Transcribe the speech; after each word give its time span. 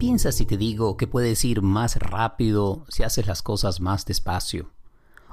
piensas 0.00 0.36
si 0.36 0.46
te 0.46 0.56
digo 0.56 0.96
que 0.96 1.06
puedes 1.06 1.44
ir 1.44 1.60
más 1.60 1.96
rápido 1.96 2.86
si 2.88 3.02
haces 3.02 3.26
las 3.26 3.42
cosas 3.42 3.82
más 3.82 4.06
despacio? 4.06 4.70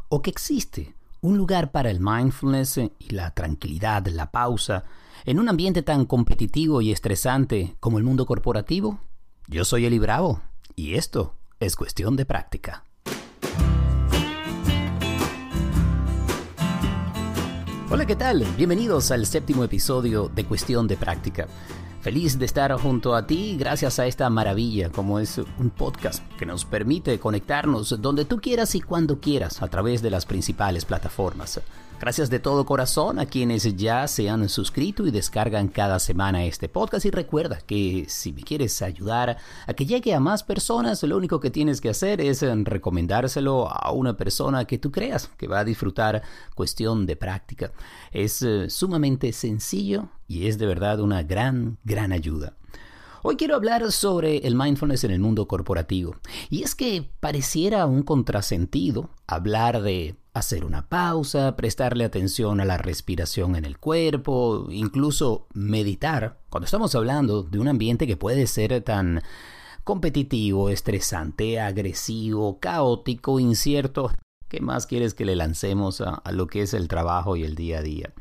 ¿O 0.10 0.22
que 0.22 0.30
existe 0.30 0.94
un 1.22 1.38
lugar 1.38 1.72
para 1.72 1.90
el 1.90 2.02
mindfulness 2.02 2.78
y 2.78 3.12
la 3.12 3.34
tranquilidad, 3.34 4.06
la 4.08 4.30
pausa, 4.30 4.84
en 5.24 5.40
un 5.40 5.48
ambiente 5.48 5.84
tan 5.84 6.06
competitivo 6.06 6.82
y 6.82 6.92
estresante 6.92 7.78
como 7.80 7.98
el 7.98 8.04
mundo 8.04 8.26
corporativo? 8.26 9.00
Yo 9.48 9.64
soy 9.64 9.86
Eli 9.86 10.00
Bravo 10.00 10.42
y 10.76 10.96
esto 10.96 11.34
es 11.62 11.78
cuestión 11.78 12.18
de 12.18 12.26
práctica. 12.26 12.84
Hola, 17.90 18.06
¿qué 18.06 18.18
tal? 18.18 18.44
Bienvenidos 18.58 19.12
al 19.12 19.26
séptimo 19.26 19.64
episodio 19.64 20.28
de 20.28 20.44
Cuestión 20.44 20.90
de 20.90 20.98
Práctica. 20.98 21.48
Feliz 22.08 22.40
de 22.40 22.46
estar 22.46 22.72
junto 22.80 23.16
a 23.16 23.28
ti 23.28 23.58
gracias 23.60 24.00
a 24.00 24.08
esta 24.08 24.30
maravilla 24.30 24.90
como 24.90 25.20
es 25.20 25.40
un 25.40 25.70
podcast 25.70 26.24
que 26.40 26.46
nos 26.46 26.64
permite 26.64 27.20
conectarnos 27.20 28.02
donde 28.02 28.24
tú 28.24 28.40
quieras 28.40 28.76
y 28.76 28.80
cuando 28.80 29.20
quieras 29.20 29.62
a 29.62 29.68
través 29.68 30.02
de 30.02 30.10
las 30.10 30.26
principales 30.26 30.86
plataformas. 30.86 31.60
Gracias 32.00 32.30
de 32.30 32.40
todo 32.40 32.66
corazón 32.66 33.20
a 33.20 33.26
quienes 33.26 33.76
ya 33.76 34.08
se 34.08 34.30
han 34.30 34.48
suscrito 34.48 35.06
y 35.06 35.12
descargan 35.12 35.68
cada 35.68 36.00
semana 36.00 36.46
este 36.46 36.70
podcast 36.70 37.06
y 37.06 37.12
recuerda 37.12 37.60
que 37.60 38.06
si 38.08 38.32
me 38.32 38.44
quieres 38.44 38.82
ayudar 38.82 39.36
a 39.66 39.74
que 39.74 39.86
llegue 39.86 40.14
a 40.14 40.22
más 40.22 40.44
personas, 40.44 41.04
lo 41.04 41.18
único 41.18 41.42
que 41.42 41.52
tienes 41.52 41.82
que 41.82 41.90
hacer 41.90 42.22
es 42.22 42.42
recomendárselo 42.42 43.68
a 43.70 43.92
una 43.92 44.16
persona 44.16 44.64
que 44.64 44.78
tú 44.78 44.94
creas 44.94 45.30
que 45.38 45.50
va 45.50 45.60
a 45.60 45.66
disfrutar 45.66 46.22
cuestión 46.56 47.06
de 47.06 47.18
práctica. 47.18 47.74
Es 48.14 48.42
eh, 48.44 48.70
sumamente 48.70 49.34
sencillo 49.34 50.08
y 50.28 50.48
es 50.48 50.58
de 50.58 50.66
verdad 50.66 51.00
una 51.00 51.24
gran, 51.24 51.78
gran 51.84 52.12
ayuda. 52.12 52.54
Hoy 53.24 53.36
quiero 53.36 53.56
hablar 53.56 53.92
sobre 53.92 54.38
el 54.48 54.56
mindfulness 54.56 55.04
en 55.04 55.12
el 55.12 55.20
mundo 55.20 55.48
corporativo. 55.48 56.16
Y 56.50 56.64
es 56.64 56.76
que 56.76 57.10
pareciera 57.20 57.86
un 57.86 58.04
contrasentido 58.04 59.10
hablar 59.26 59.82
de 59.82 60.16
hacer 60.34 60.64
una 60.64 60.88
pausa, 60.88 61.56
prestarle 61.56 62.06
atención 62.06 62.62
a 62.62 62.66
la 62.66 62.78
respiración 62.78 63.56
en 63.56 63.66
el 63.66 63.80
cuerpo, 63.80 64.68
incluso 64.70 65.48
meditar, 65.54 66.38
cuando 66.50 66.66
estamos 66.66 66.94
hablando 66.96 67.44
de 67.44 67.60
un 67.60 67.68
ambiente 67.68 68.08
que 68.08 68.18
puede 68.18 68.46
ser 68.48 68.82
tan 68.82 69.24
competitivo, 69.84 70.70
estresante, 70.70 71.60
agresivo, 71.60 72.60
caótico, 72.60 73.40
incierto. 73.40 74.12
¿Qué 74.48 74.62
más 74.62 74.86
quieres 74.86 75.14
que 75.14 75.26
le 75.26 75.36
lancemos 75.36 76.02
a, 76.02 76.22
lo 76.32 76.48
que 76.48 76.62
es 76.62 76.74
el 76.74 76.88
trabajo 76.88 77.36
y 77.36 77.44
el 77.44 77.56
día 77.56 77.80
a 77.80 77.82
día? 77.82 78.14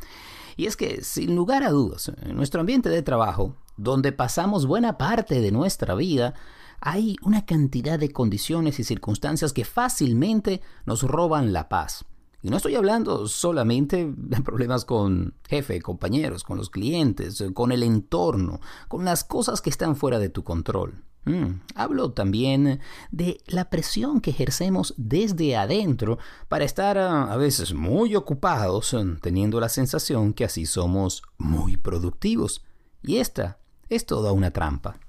Y 0.56 0.66
es 0.66 0.76
que, 0.76 1.02
sin 1.02 1.36
lugar 1.36 1.62
a 1.62 1.70
dudas, 1.70 2.10
en 2.22 2.36
nuestro 2.36 2.60
ambiente 2.60 2.88
de 2.88 3.02
trabajo 3.02 3.54
donde 3.76 4.12
pasamos 4.12 4.66
buena 4.66 4.96
parte 4.96 5.40
de 5.40 5.52
nuestra 5.52 5.94
vida, 5.94 6.34
hay 6.80 7.16
una 7.22 7.44
cantidad 7.44 7.98
de 7.98 8.10
condiciones 8.10 8.78
y 8.78 8.84
circunstancias 8.84 9.52
que 9.52 9.64
fácilmente 9.64 10.62
nos 10.84 11.02
roban 11.02 11.52
la 11.52 11.68
paz. 11.68 12.04
Y 12.42 12.50
no 12.50 12.58
estoy 12.58 12.74
hablando 12.74 13.26
solamente 13.26 14.12
de 14.16 14.40
problemas 14.40 14.84
con 14.84 15.34
jefe, 15.48 15.80
compañeros, 15.82 16.44
con 16.44 16.58
los 16.58 16.70
clientes, 16.70 17.42
con 17.54 17.72
el 17.72 17.82
entorno, 17.82 18.60
con 18.88 19.04
las 19.04 19.24
cosas 19.24 19.60
que 19.60 19.70
están 19.70 19.96
fuera 19.96 20.18
de 20.18 20.28
tu 20.28 20.44
control. 20.44 21.02
Mm, 21.26 21.60
hablo 21.74 22.12
también 22.12 22.80
de 23.10 23.40
la 23.48 23.68
presión 23.68 24.20
que 24.20 24.30
ejercemos 24.30 24.94
desde 24.96 25.56
adentro 25.56 26.18
para 26.48 26.64
estar 26.64 26.96
ah, 26.98 27.32
a 27.32 27.36
veces 27.36 27.74
muy 27.74 28.14
ocupados, 28.14 28.96
teniendo 29.20 29.58
la 29.58 29.68
sensación 29.68 30.32
que 30.32 30.44
así 30.44 30.66
somos 30.66 31.22
muy 31.36 31.76
productivos. 31.76 32.64
Y 33.02 33.16
esta 33.16 33.58
es 33.88 34.06
toda 34.06 34.30
una 34.30 34.52
trampa. 34.52 35.00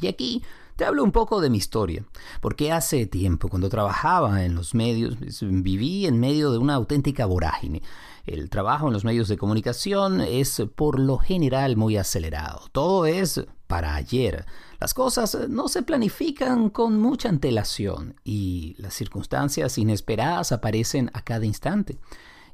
Y 0.00 0.08
aquí 0.08 0.42
te 0.74 0.84
hablo 0.84 1.04
un 1.04 1.12
poco 1.12 1.40
de 1.40 1.48
mi 1.48 1.58
historia, 1.58 2.04
porque 2.40 2.72
hace 2.72 3.06
tiempo, 3.06 3.48
cuando 3.48 3.68
trabajaba 3.68 4.44
en 4.44 4.56
los 4.56 4.74
medios, 4.74 5.16
viví 5.40 6.06
en 6.06 6.18
medio 6.18 6.50
de 6.50 6.58
una 6.58 6.74
auténtica 6.74 7.24
vorágine. 7.26 7.82
El 8.26 8.50
trabajo 8.50 8.88
en 8.88 8.92
los 8.92 9.04
medios 9.04 9.28
de 9.28 9.36
comunicación 9.36 10.20
es 10.20 10.60
por 10.74 10.98
lo 10.98 11.18
general 11.18 11.76
muy 11.76 11.96
acelerado. 11.96 12.62
Todo 12.72 13.06
es 13.06 13.44
para 13.72 13.94
ayer. 13.94 14.44
Las 14.78 14.92
cosas 14.92 15.48
no 15.48 15.66
se 15.66 15.80
planifican 15.80 16.68
con 16.68 17.00
mucha 17.00 17.30
antelación 17.30 18.16
y 18.22 18.74
las 18.76 18.92
circunstancias 18.92 19.78
inesperadas 19.78 20.52
aparecen 20.52 21.10
a 21.14 21.22
cada 21.22 21.46
instante. 21.46 21.98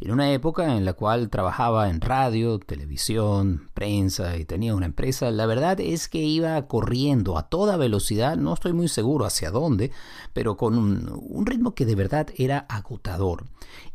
En 0.01 0.13
una 0.13 0.31
época 0.31 0.77
en 0.77 0.85
la 0.85 0.93
cual 0.93 1.29
trabajaba 1.29 1.91
en 1.91 2.01
radio, 2.01 2.61
televisión, 2.61 3.69
prensa 3.75 4.37
y 4.37 4.45
tenía 4.45 4.77
una 4.77 4.87
empresa, 4.87 5.33
la 5.33 5.47
verdad 5.47 5.81
es 5.81 6.07
que 6.07 6.23
iba 6.23 6.69
corriendo 6.69 7.37
a 7.37 7.49
toda 7.49 7.77
velocidad, 7.77 8.37
no 8.37 8.55
estoy 8.55 8.73
muy 8.73 8.87
seguro 8.87 9.25
hacia 9.25 9.51
dónde, 9.51 9.91
pero 10.35 10.57
con 10.57 10.79
un, 10.79 11.47
ritmo 11.47 11.75
que 11.75 11.85
de 11.85 11.97
verdad 11.97 12.29
era 12.37 12.59
agotador. 12.69 13.47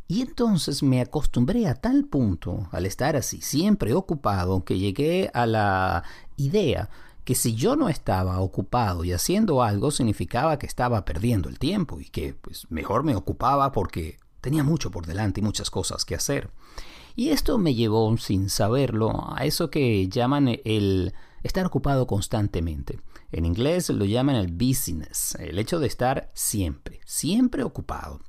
Y 0.09 0.21
entonces 0.21 0.83
me 0.83 0.99
acostumbré 0.99 1.67
a 1.67 1.75
tal 1.75 2.03
punto 2.03 2.67
al 2.73 2.85
estar 2.85 3.15
así, 3.15 3.39
siempre 3.39 3.93
ocupado, 3.93 4.65
que 4.65 4.77
llegué 4.77 5.31
a 5.33 5.45
la 5.45 6.03
idea 6.35 6.89
que 7.23 7.35
si 7.35 7.55
yo 7.55 7.75
no 7.75 7.89
estaba 7.89 8.39
ocupado 8.39 9.03
y 9.03 9.13
haciendo 9.13 9.63
algo 9.63 9.91
significaba 9.91 10.59
que 10.59 10.67
estaba 10.67 11.05
perdiendo 11.05 11.49
el 11.49 11.59
tiempo 11.59 11.99
y 11.99 12.09
que 12.09 12.33
pues 12.33 12.69
mejor 12.69 13.03
me 13.03 13.15
ocupaba 13.15 13.71
porque 13.71 14.17
Tenía 14.43 14.65
mucho 14.65 14.91
por 14.91 15.05
delante 15.05 15.39
y 15.39 15.43
muchas 15.43 15.69
cosas 15.69 16.03
que 16.03 16.15
hacer. 16.15 16.49
Y 17.15 17.29
esto 17.29 17.57
me 17.57 17.75
llevó, 17.75 18.17
sin 18.17 18.49
saberlo, 18.49 19.33
a 19.33 19.45
eso 19.45 19.69
que 19.69 20.09
llaman 20.09 20.59
el 20.65 21.13
estar 21.43 21.65
ocupado 21.65 22.07
constantemente. 22.07 22.99
En 23.31 23.45
inglés 23.45 23.89
lo 23.89 24.03
llaman 24.03 24.35
el 24.35 24.51
business, 24.51 25.37
el 25.39 25.59
hecho 25.59 25.79
de 25.79 25.87
estar 25.87 26.29
siempre, 26.33 26.99
siempre 27.05 27.63
ocupado. 27.63 28.19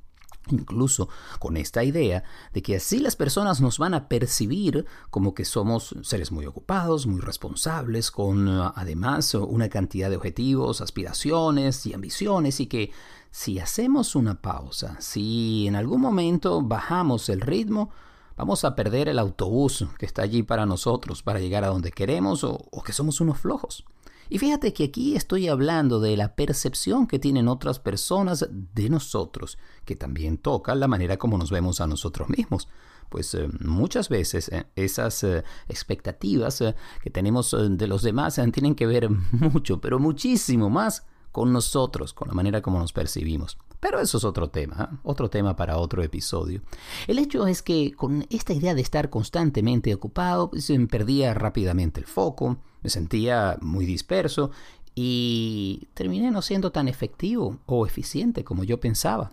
Incluso 0.51 1.09
con 1.39 1.57
esta 1.57 1.83
idea 1.83 2.23
de 2.53 2.61
que 2.61 2.75
así 2.75 2.99
las 2.99 3.15
personas 3.15 3.61
nos 3.61 3.79
van 3.79 3.93
a 3.93 4.07
percibir 4.07 4.85
como 5.09 5.33
que 5.33 5.45
somos 5.45 5.95
seres 6.01 6.31
muy 6.31 6.45
ocupados, 6.45 7.07
muy 7.07 7.21
responsables, 7.21 8.11
con 8.11 8.47
además 8.47 9.33
una 9.33 9.69
cantidad 9.69 10.09
de 10.09 10.17
objetivos, 10.17 10.81
aspiraciones 10.81 11.85
y 11.85 11.93
ambiciones 11.93 12.59
y 12.59 12.67
que 12.67 12.91
si 13.31 13.59
hacemos 13.59 14.15
una 14.15 14.41
pausa, 14.41 14.95
si 15.01 15.67
en 15.67 15.75
algún 15.75 15.99
momento 15.99 16.61
bajamos 16.61 17.27
el 17.27 17.41
ritmo, 17.41 17.89
vamos 18.37 18.63
a 18.63 18.75
perder 18.75 19.09
el 19.09 19.19
autobús 19.19 19.85
que 19.97 20.05
está 20.05 20.21
allí 20.21 20.43
para 20.43 20.65
nosotros, 20.65 21.21
para 21.21 21.39
llegar 21.39 21.63
a 21.63 21.67
donde 21.67 21.91
queremos 21.91 22.43
o, 22.43 22.69
que 22.85 22.93
somos 22.93 23.19
unos 23.19 23.37
flojos. 23.37 23.83
Y 24.29 24.39
fíjate 24.39 24.73
que 24.73 24.85
aquí 24.85 25.15
estoy 25.15 25.47
hablando 25.47 25.99
de 25.99 26.17
la 26.17 26.35
percepción 26.35 27.07
que 27.07 27.19
tienen 27.19 27.47
otras 27.47 27.79
personas 27.79 28.47
de 28.51 28.89
nosotros, 28.89 29.57
que 29.85 29.95
también 29.95 30.37
toca 30.37 30.75
la 30.75 30.87
manera 30.87 31.17
como 31.17 31.37
nos 31.37 31.51
vemos 31.51 31.81
a 31.81 31.87
nosotros 31.87 32.29
mismos. 32.29 32.67
Pues 33.09 33.33
eh, 33.35 33.47
muchas 33.59 34.09
veces 34.09 34.49
eh, 34.49 34.65
esas 34.75 35.23
eh, 35.23 35.43
expectativas 35.69 36.63
que 37.03 37.09
tenemos 37.09 37.55
de 37.57 37.87
los 37.87 38.01
demás 38.01 38.39
tienen 38.51 38.75
que 38.75 38.87
ver 38.87 39.09
mucho, 39.09 39.79
pero 39.79 39.99
muchísimo 39.99 40.69
más 40.69 41.05
con 41.31 41.51
nosotros, 41.51 42.13
con 42.13 42.29
la 42.29 42.33
manera 42.33 42.61
como 42.61 42.79
nos 42.79 42.93
percibimos. 42.93 43.57
Pero 43.81 43.99
eso 43.99 44.17
es 44.17 44.23
otro 44.23 44.49
tema, 44.49 45.01
otro 45.03 45.29
tema 45.29 45.55
para 45.55 45.77
otro 45.77 46.01
episodio. 46.01 46.61
El 47.07 47.19
hecho 47.19 47.45
es 47.45 47.61
que 47.61 47.91
con 47.91 48.25
esta 48.29 48.53
idea 48.53 48.73
de 48.73 48.81
estar 48.81 49.09
constantemente 49.09 49.93
ocupado, 49.93 50.49
se 50.57 50.79
perdía 50.87 51.33
rápidamente 51.33 51.99
el 51.99 52.07
foco, 52.07 52.57
me 52.85 52.91
sentía 52.91 53.57
muy 53.61 53.87
disperso 53.87 54.51
y 54.93 55.87
terminé 55.95 56.29
no 56.29 56.43
siendo 56.43 56.71
tan 56.71 56.87
efectivo 56.87 57.57
o 57.65 57.87
eficiente 57.87 58.43
como 58.43 58.63
yo 58.63 58.79
pensaba. 58.79 59.31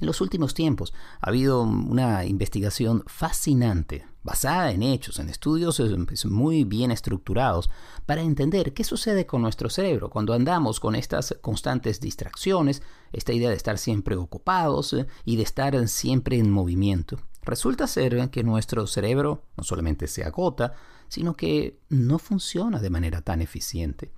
En 0.00 0.08
los 0.08 0.20
últimos 0.20 0.52
tiempos 0.52 0.92
ha 1.20 1.28
habido 1.28 1.62
una 1.62 2.24
investigación 2.24 3.04
fascinante, 3.06 4.04
basada 4.24 4.72
en 4.72 4.82
hechos, 4.82 5.20
en 5.20 5.28
estudios 5.28 5.80
pues, 6.08 6.26
muy 6.26 6.64
bien 6.64 6.90
estructurados, 6.90 7.70
para 8.04 8.22
entender 8.22 8.74
qué 8.74 8.82
sucede 8.82 9.26
con 9.26 9.42
nuestro 9.42 9.70
cerebro 9.70 10.10
cuando 10.10 10.32
andamos 10.32 10.80
con 10.80 10.96
estas 10.96 11.36
constantes 11.40 12.00
distracciones, 12.00 12.82
esta 13.12 13.32
idea 13.32 13.50
de 13.50 13.54
estar 13.54 13.78
siempre 13.78 14.16
ocupados 14.16 14.92
eh, 14.92 15.06
y 15.24 15.36
de 15.36 15.44
estar 15.44 15.86
siempre 15.86 16.36
en 16.36 16.50
movimiento. 16.50 17.20
Resulta 17.42 17.86
ser 17.86 18.28
que 18.30 18.42
nuestro 18.42 18.88
cerebro 18.88 19.44
no 19.56 19.62
solamente 19.62 20.08
se 20.08 20.24
agota, 20.24 20.74
sino 21.10 21.36
que 21.36 21.76
no 21.88 22.18
funciona 22.20 22.78
de 22.78 22.88
manera 22.88 23.20
tan 23.20 23.42
eficiente. 23.42 24.12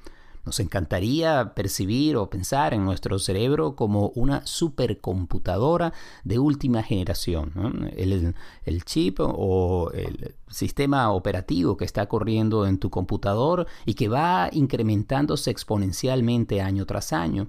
Nos 0.45 0.61
encantaría 0.61 1.55
percibir 1.55 2.17
o 2.17 2.29
pensar 2.29 2.75
en 2.75 2.85
nuestro 2.85 3.19
cerebro 3.19 3.77
como 3.77 4.09
una 4.15 4.45
supercomputadora 4.47 5.95
de 6.23 6.39
última 6.39 6.83
generación. 6.83 7.91
El, 7.97 8.35
el, 8.65 8.85
chip 8.85 9.21
o 9.21 9.91
el 9.95 10.35
sistema 10.49 11.11
operativo 11.13 11.79
que 11.79 11.87
está 11.87 12.09
corriendo 12.09 12.67
en 12.67 12.79
tu 12.79 12.91
computador 12.91 13.67
y 13.87 13.95
que 13.95 14.09
va 14.09 14.51
incrementándose 14.53 15.51
exponencialmente 15.51 16.61
año 16.61 16.85
tras 16.85 17.15
año. 17.15 17.49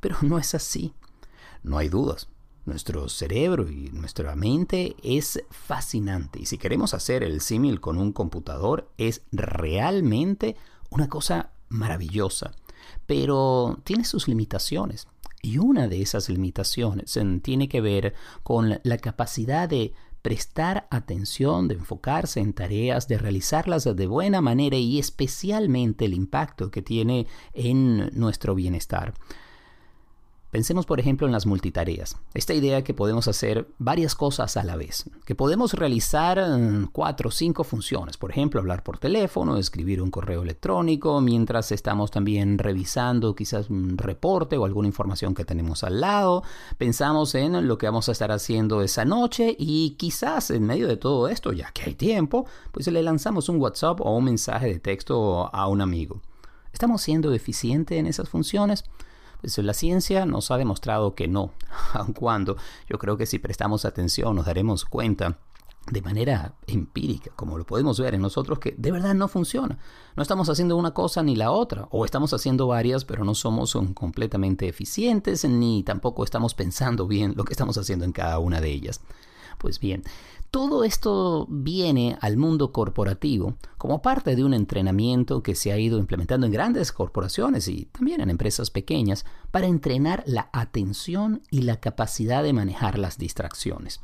Pero 0.00 0.16
no 0.22 0.38
es 0.38 0.54
así. 0.54 0.92
No 1.62 1.78
hay 1.78 1.88
dudas. 1.88 2.28
Nuestro 2.64 3.08
cerebro 3.08 3.68
y 3.68 3.90
nuestra 3.92 4.36
mente 4.36 4.94
es 5.02 5.42
fascinante 5.50 6.40
y 6.40 6.46
si 6.46 6.58
queremos 6.58 6.94
hacer 6.94 7.24
el 7.24 7.40
símil 7.40 7.80
con 7.80 7.98
un 7.98 8.12
computador 8.12 8.88
es 8.98 9.22
realmente 9.32 10.56
una 10.90 11.08
cosa 11.08 11.50
maravillosa. 11.68 12.52
pero 13.06 13.78
tiene 13.84 14.04
sus 14.04 14.28
limitaciones. 14.28 15.06
Y 15.42 15.58
una 15.58 15.88
de 15.88 16.02
esas 16.02 16.28
limitaciones 16.28 17.18
tiene 17.42 17.68
que 17.68 17.80
ver 17.80 18.14
con 18.42 18.80
la 18.82 18.98
capacidad 18.98 19.68
de 19.68 19.92
prestar 20.22 20.86
atención, 20.90 21.66
de 21.66 21.74
enfocarse 21.74 22.38
en 22.38 22.52
tareas, 22.52 23.08
de 23.08 23.18
realizarlas 23.18 23.84
de 23.84 24.06
buena 24.06 24.40
manera 24.40 24.76
y 24.76 25.00
especialmente 25.00 26.04
el 26.04 26.14
impacto 26.14 26.70
que 26.70 26.80
tiene 26.80 27.26
en 27.54 28.10
nuestro 28.18 28.54
bienestar. 28.54 29.14
Pensemos 30.52 30.84
por 30.84 31.00
ejemplo 31.00 31.26
en 31.26 31.32
las 31.32 31.46
multitareas. 31.46 32.18
Esta 32.34 32.52
idea 32.52 32.84
que 32.84 32.92
podemos 32.92 33.26
hacer 33.26 33.68
varias 33.78 34.14
cosas 34.14 34.58
a 34.58 34.64
la 34.64 34.76
vez, 34.76 35.08
que 35.24 35.34
podemos 35.34 35.72
realizar 35.72 36.38
mm, 36.46 36.90
cuatro 36.92 37.30
o 37.30 37.32
cinco 37.32 37.64
funciones, 37.64 38.18
por 38.18 38.30
ejemplo 38.30 38.60
hablar 38.60 38.82
por 38.82 38.98
teléfono, 38.98 39.56
escribir 39.56 40.02
un 40.02 40.10
correo 40.10 40.42
electrónico, 40.42 41.22
mientras 41.22 41.72
estamos 41.72 42.10
también 42.10 42.58
revisando 42.58 43.34
quizás 43.34 43.70
un 43.70 43.96
reporte 43.96 44.58
o 44.58 44.66
alguna 44.66 44.88
información 44.88 45.34
que 45.34 45.46
tenemos 45.46 45.84
al 45.84 46.02
lado, 46.02 46.42
pensamos 46.76 47.34
en 47.34 47.66
lo 47.66 47.78
que 47.78 47.86
vamos 47.86 48.10
a 48.10 48.12
estar 48.12 48.30
haciendo 48.30 48.82
esa 48.82 49.06
noche 49.06 49.56
y 49.58 49.92
quizás 49.92 50.50
en 50.50 50.64
medio 50.66 50.86
de 50.86 50.98
todo 50.98 51.28
esto, 51.28 51.54
ya 51.54 51.70
que 51.72 51.84
hay 51.84 51.94
tiempo, 51.94 52.44
pues 52.72 52.86
le 52.88 53.02
lanzamos 53.02 53.48
un 53.48 53.58
WhatsApp 53.58 54.02
o 54.02 54.14
un 54.14 54.24
mensaje 54.24 54.66
de 54.66 54.80
texto 54.80 55.48
a 55.50 55.66
un 55.68 55.80
amigo. 55.80 56.20
¿Estamos 56.74 57.00
siendo 57.00 57.32
eficientes 57.32 57.98
en 57.98 58.06
esas 58.06 58.28
funciones? 58.28 58.84
La 59.42 59.74
ciencia 59.74 60.26
nos 60.26 60.50
ha 60.50 60.56
demostrado 60.56 61.14
que 61.14 61.28
no, 61.28 61.52
aun 61.92 62.12
cuando 62.12 62.56
yo 62.88 62.98
creo 62.98 63.16
que 63.16 63.26
si 63.26 63.38
prestamos 63.38 63.84
atención 63.84 64.36
nos 64.36 64.46
daremos 64.46 64.84
cuenta 64.84 65.38
de 65.90 66.00
manera 66.00 66.54
empírica, 66.66 67.32
como 67.34 67.58
lo 67.58 67.66
podemos 67.66 67.98
ver 67.98 68.14
en 68.14 68.22
nosotros, 68.22 68.58
que 68.60 68.74
de 68.78 68.92
verdad 68.92 69.14
no 69.14 69.26
funciona. 69.26 69.78
No 70.14 70.22
estamos 70.22 70.48
haciendo 70.48 70.76
una 70.76 70.92
cosa 70.94 71.22
ni 71.22 71.34
la 71.34 71.50
otra, 71.50 71.88
o 71.90 72.04
estamos 72.04 72.32
haciendo 72.32 72.68
varias, 72.68 73.04
pero 73.04 73.24
no 73.24 73.34
somos 73.34 73.76
completamente 73.94 74.68
eficientes, 74.68 75.44
ni 75.44 75.82
tampoco 75.82 76.22
estamos 76.22 76.54
pensando 76.54 77.08
bien 77.08 77.34
lo 77.36 77.44
que 77.44 77.52
estamos 77.52 77.76
haciendo 77.78 78.04
en 78.04 78.12
cada 78.12 78.38
una 78.38 78.60
de 78.60 78.70
ellas. 78.70 79.00
Pues 79.58 79.80
bien, 79.80 80.04
todo 80.52 80.84
esto 80.84 81.46
viene 81.48 82.18
al 82.20 82.36
mundo 82.36 82.72
corporativo 82.72 83.56
como 83.78 84.02
parte 84.02 84.36
de 84.36 84.44
un 84.44 84.52
entrenamiento 84.52 85.42
que 85.42 85.54
se 85.54 85.72
ha 85.72 85.78
ido 85.78 85.98
implementando 85.98 86.44
en 86.44 86.52
grandes 86.52 86.92
corporaciones 86.92 87.68
y 87.68 87.86
también 87.86 88.20
en 88.20 88.28
empresas 88.28 88.70
pequeñas 88.70 89.24
para 89.50 89.66
entrenar 89.66 90.22
la 90.26 90.50
atención 90.52 91.40
y 91.50 91.62
la 91.62 91.80
capacidad 91.80 92.42
de 92.42 92.52
manejar 92.52 92.98
las 92.98 93.16
distracciones 93.16 94.02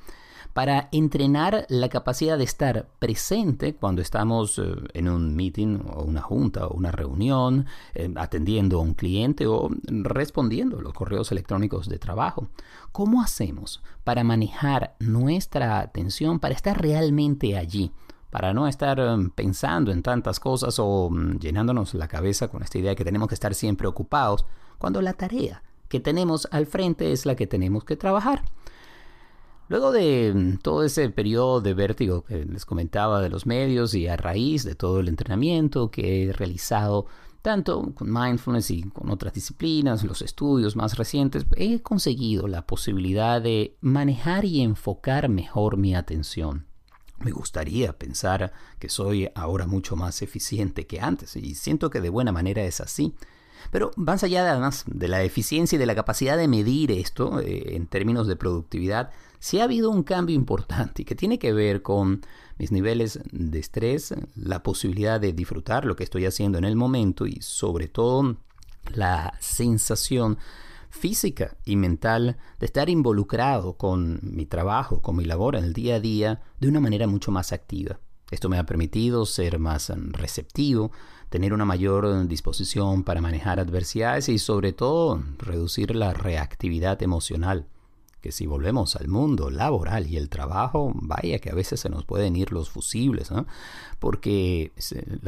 para 0.58 0.88
entrenar 0.90 1.66
la 1.68 1.88
capacidad 1.88 2.36
de 2.36 2.42
estar 2.42 2.88
presente 2.98 3.76
cuando 3.76 4.02
estamos 4.02 4.58
eh, 4.58 4.74
en 4.92 5.08
un 5.08 5.36
meeting 5.36 5.78
o 5.94 6.02
una 6.02 6.20
junta 6.20 6.66
o 6.66 6.74
una 6.74 6.90
reunión, 6.90 7.66
eh, 7.94 8.12
atendiendo 8.16 8.78
a 8.78 8.82
un 8.82 8.94
cliente 8.94 9.46
o 9.46 9.70
respondiendo 9.86 10.80
a 10.80 10.82
los 10.82 10.94
correos 10.94 11.30
electrónicos 11.30 11.88
de 11.88 12.00
trabajo. 12.00 12.48
¿Cómo 12.90 13.22
hacemos 13.22 13.84
para 14.02 14.24
manejar 14.24 14.96
nuestra 14.98 15.78
atención, 15.78 16.40
para 16.40 16.56
estar 16.56 16.82
realmente 16.82 17.56
allí? 17.56 17.92
para 18.30 18.52
no 18.52 18.66
estar 18.66 18.98
eh, 18.98 19.30
pensando 19.36 19.92
en 19.92 20.02
tantas 20.02 20.40
cosas 20.40 20.80
o 20.80 21.08
mm, 21.08 21.38
llenándonos 21.38 21.94
la 21.94 22.08
cabeza 22.08 22.48
con 22.48 22.64
esta 22.64 22.78
idea 22.78 22.90
de 22.90 22.96
que 22.96 23.04
tenemos 23.04 23.28
que 23.28 23.34
estar 23.34 23.54
siempre 23.54 23.86
ocupados, 23.86 24.44
cuando 24.78 25.02
la 25.02 25.12
tarea 25.12 25.62
que 25.88 26.00
tenemos 26.00 26.48
al 26.50 26.66
frente 26.66 27.12
es 27.12 27.26
la 27.26 27.36
que 27.36 27.46
tenemos 27.46 27.84
que 27.84 27.94
trabajar. 27.94 28.42
Luego 29.68 29.92
de 29.92 30.32
mm, 30.34 30.58
todo 30.58 30.82
ese 30.82 31.08
periodo 31.10 31.60
de 31.60 31.74
vértigo 31.74 32.22
que 32.24 32.44
les 32.44 32.64
comentaba 32.64 33.20
de 33.20 33.28
los 33.28 33.46
medios 33.46 33.94
y 33.94 34.06
a 34.08 34.16
raíz 34.16 34.64
de 34.64 34.74
todo 34.74 35.00
el 35.00 35.08
entrenamiento 35.08 35.90
que 35.90 36.24
he 36.24 36.32
realizado 36.32 37.06
tanto 37.42 37.94
con 37.94 38.12
mindfulness 38.12 38.70
y 38.70 38.82
con 38.82 39.10
otras 39.10 39.32
disciplinas, 39.32 40.04
los 40.04 40.22
estudios 40.22 40.74
más 40.74 40.98
recientes, 40.98 41.46
he 41.56 41.80
conseguido 41.80 42.48
la 42.48 42.66
posibilidad 42.66 43.40
de 43.40 43.76
manejar 43.80 44.44
y 44.44 44.60
enfocar 44.60 45.28
mejor 45.28 45.76
mi 45.76 45.94
atención. 45.94 46.66
Me 47.20 47.30
gustaría 47.30 47.92
pensar 47.92 48.52
que 48.78 48.88
soy 48.88 49.28
ahora 49.34 49.66
mucho 49.66 49.96
más 49.96 50.22
eficiente 50.22 50.86
que 50.86 51.00
antes 51.00 51.36
y 51.36 51.54
siento 51.54 51.90
que 51.90 52.00
de 52.00 52.10
buena 52.10 52.32
manera 52.32 52.62
es 52.62 52.80
así. 52.80 53.14
Pero 53.70 53.90
más 53.96 54.22
allá 54.24 54.50
además 54.50 54.84
de 54.86 55.08
la 55.08 55.22
eficiencia 55.22 55.76
y 55.76 55.78
de 55.78 55.86
la 55.86 55.94
capacidad 55.94 56.36
de 56.36 56.48
medir 56.48 56.90
esto 56.90 57.40
eh, 57.40 57.76
en 57.76 57.86
términos 57.86 58.26
de 58.26 58.36
productividad, 58.36 59.10
sí 59.38 59.60
ha 59.60 59.64
habido 59.64 59.90
un 59.90 60.02
cambio 60.02 60.34
importante 60.34 61.04
que 61.04 61.14
tiene 61.14 61.38
que 61.38 61.52
ver 61.52 61.82
con 61.82 62.22
mis 62.58 62.72
niveles 62.72 63.20
de 63.30 63.58
estrés, 63.58 64.14
la 64.34 64.62
posibilidad 64.62 65.20
de 65.20 65.32
disfrutar 65.32 65.84
lo 65.84 65.96
que 65.96 66.04
estoy 66.04 66.26
haciendo 66.26 66.58
en 66.58 66.64
el 66.64 66.76
momento 66.76 67.26
y 67.26 67.38
sobre 67.40 67.88
todo 67.88 68.36
la 68.94 69.34
sensación 69.40 70.38
física 70.90 71.56
y 71.64 71.76
mental 71.76 72.38
de 72.58 72.66
estar 72.66 72.88
involucrado 72.88 73.76
con 73.76 74.20
mi 74.22 74.46
trabajo, 74.46 75.00
con 75.02 75.16
mi 75.16 75.24
labor 75.24 75.56
en 75.56 75.64
el 75.64 75.72
día 75.72 75.96
a 75.96 76.00
día 76.00 76.42
de 76.58 76.68
una 76.68 76.80
manera 76.80 77.06
mucho 77.06 77.30
más 77.30 77.52
activa. 77.52 78.00
Esto 78.30 78.48
me 78.48 78.58
ha 78.58 78.66
permitido 78.66 79.24
ser 79.24 79.58
más 79.58 79.90
receptivo, 80.10 80.90
tener 81.28 81.52
una 81.52 81.64
mayor 81.64 82.26
disposición 82.26 83.04
para 83.04 83.20
manejar 83.20 83.60
adversidades 83.60 84.28
y 84.28 84.38
sobre 84.38 84.72
todo 84.72 85.22
reducir 85.38 85.94
la 85.94 86.12
reactividad 86.12 87.02
emocional. 87.02 87.66
Que 88.20 88.32
si 88.32 88.46
volvemos 88.46 88.96
al 88.96 89.06
mundo 89.06 89.48
laboral 89.48 90.08
y 90.08 90.16
el 90.16 90.28
trabajo, 90.28 90.92
vaya 90.94 91.38
que 91.38 91.50
a 91.50 91.54
veces 91.54 91.78
se 91.80 91.88
nos 91.88 92.04
pueden 92.04 92.34
ir 92.34 92.50
los 92.50 92.68
fusibles, 92.68 93.30
porque 94.00 94.72
eh, 94.90 95.18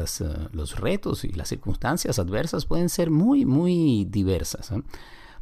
los 0.53 0.81
retos 0.81 1.25
y 1.25 1.29
las 1.29 1.49
circunstancias 1.49 2.19
adversas 2.19 2.67
pueden 2.67 2.89
ser 2.89 3.11
muy, 3.11 3.45
muy 3.45 4.07
diversas. 4.11 4.73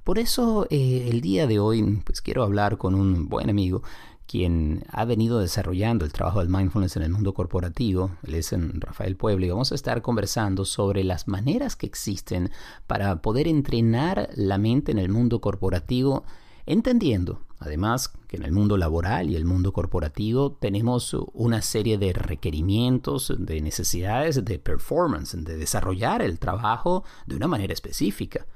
Por 0.05 0.19
eso 0.19 0.66
eh, 0.70 1.08
el 1.10 1.20
día 1.20 1.46
de 1.46 1.58
hoy 1.58 2.00
pues 2.05 2.22
quiero 2.22 2.43
hablar 2.43 2.78
con 2.78 2.94
un 2.94 3.28
buen 3.28 3.50
amigo 3.50 3.82
quien 4.28 4.84
ha 4.92 5.04
venido 5.04 5.40
desarrollando 5.40 6.04
el 6.04 6.12
trabajo 6.12 6.40
del 6.40 6.50
mindfulness 6.50 6.96
en 6.96 7.02
el 7.02 7.10
mundo 7.10 7.34
corporativo, 7.34 8.12
él 8.22 8.34
es 8.34 8.54
Rafael 8.75 9.16
Pueblo, 9.16 9.46
y 9.46 9.50
vamos 9.50 9.72
a 9.72 9.75
estar 9.75 10.02
conversando 10.02 10.64
sobre 10.64 11.02
las 11.02 11.26
maneras 11.26 11.75
que 11.75 11.86
existen 11.86 12.50
para 12.86 13.22
poder 13.22 13.48
entrenar 13.48 14.28
la 14.36 14.58
mente 14.58 14.92
en 14.92 14.98
el 14.98 15.08
mundo 15.08 15.40
corporativo, 15.40 16.25
entendiendo 16.66 17.40
además 17.58 18.12
que 18.28 18.36
en 18.36 18.44
el 18.44 18.52
mundo 18.52 18.76
laboral 18.76 19.30
y 19.30 19.36
el 19.36 19.44
mundo 19.44 19.72
corporativo 19.72 20.52
tenemos 20.52 21.16
una 21.32 21.62
serie 21.62 21.98
de 21.98 22.12
requerimientos, 22.12 23.34
de 23.36 23.60
necesidades 23.60 24.44
de 24.44 24.58
performance, 24.58 25.36
de 25.36 25.56
desarrollar 25.56 26.22
el 26.22 26.38
trabajo 26.38 27.05
de 27.26 27.36
una 27.36 27.48
manera 27.48 27.72
específica. 27.72 28.46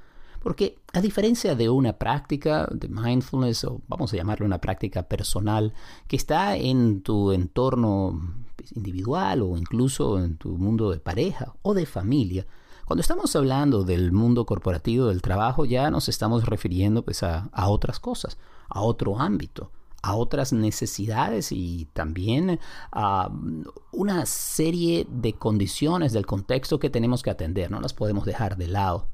Porque 0.43 0.77
a 0.91 0.99
diferencia 0.99 1.55
de 1.55 1.69
una 1.69 1.93
práctica 1.93 2.67
de 2.69 2.89
mindfulness, 2.89 3.63
o 3.63 3.81
vamos 3.87 4.13
a 4.13 4.17
llamarlo 4.17 4.45
una 4.45 4.59
práctica 4.59 5.03
personal, 5.03 5.73
que 6.07 6.17
está 6.17 6.57
en 6.57 7.01
tu 7.01 7.31
entorno 7.31 8.19
individual 8.75 9.41
o 9.41 9.57
incluso 9.57 10.19
en 10.19 10.37
tu 10.37 10.49
mundo 10.49 10.91
de 10.91 10.99
pareja 10.99 11.53
o 11.61 11.73
de 11.73 11.85
familia, 11.85 12.45
cuando 12.85 12.99
estamos 13.01 13.33
hablando 13.37 13.85
del 13.85 14.11
mundo 14.11 14.45
corporativo 14.45 15.07
del 15.07 15.21
trabajo 15.21 15.63
ya 15.63 15.89
nos 15.89 16.09
estamos 16.09 16.45
refiriendo 16.45 17.03
pues, 17.03 17.23
a, 17.23 17.49
a 17.53 17.69
otras 17.69 18.01
cosas, 18.01 18.37
a 18.67 18.81
otro 18.81 19.19
ámbito 19.19 19.71
a 20.03 20.15
otras 20.15 20.51
necesidades 20.51 21.53
y 21.53 21.87
también 21.93 22.59
a 22.91 23.31
una 23.93 24.25
serie 24.25 25.07
de 25.09 25.33
condiciones 25.33 26.11
del 26.11 26.25
contexto 26.25 26.77
que 26.77 26.89
tenemos 26.89 27.23
que 27.23 27.29
atender, 27.29 27.71
no 27.71 27.79
las 27.79 27.93
podemos 27.93 28.25
dejar 28.25 28.57
de 28.57 28.67
lado. 28.67 29.07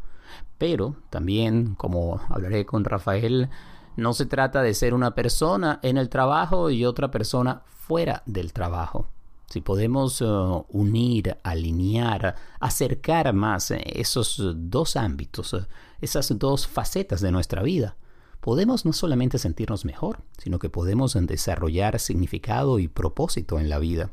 Pero 0.58 0.96
también, 1.10 1.76
como 1.76 2.22
hablaré 2.30 2.66
con 2.66 2.84
Rafael, 2.84 3.50
no 3.96 4.14
se 4.14 4.26
trata 4.26 4.62
de 4.62 4.74
ser 4.74 4.94
una 4.94 5.16
persona 5.16 5.80
en 5.84 5.98
el 5.98 6.10
trabajo 6.10 6.70
y 6.70 6.86
otra 6.86 7.12
persona 7.12 7.64
fuera 7.66 8.24
del 8.26 8.54
trabajo. 8.54 9.08
Si 9.50 9.62
podemos 9.62 10.22
uh, 10.22 10.66
unir, 10.70 11.38
alinear, 11.44 12.36
acercar 12.60 13.34
más 13.34 13.72
esos 13.72 14.40
dos 14.56 14.96
ámbitos, 14.96 15.54
uh, 15.54 15.66
esas 16.02 16.38
dos 16.38 16.68
facetas 16.68 17.20
de 17.20 17.32
nuestra 17.32 17.64
vida, 17.64 17.96
podemos 18.42 18.86
no 18.86 18.94
solamente 18.94 19.40
sentirnos 19.40 19.86
mejor, 19.86 20.20
sino 20.38 20.60
que 20.60 20.70
podemos 20.70 21.14
desarrollar 21.14 22.00
significado 22.00 22.78
y 22.80 22.88
propósito 22.88 23.60
en 23.60 23.70
la 23.70 23.80
vida. 23.80 24.12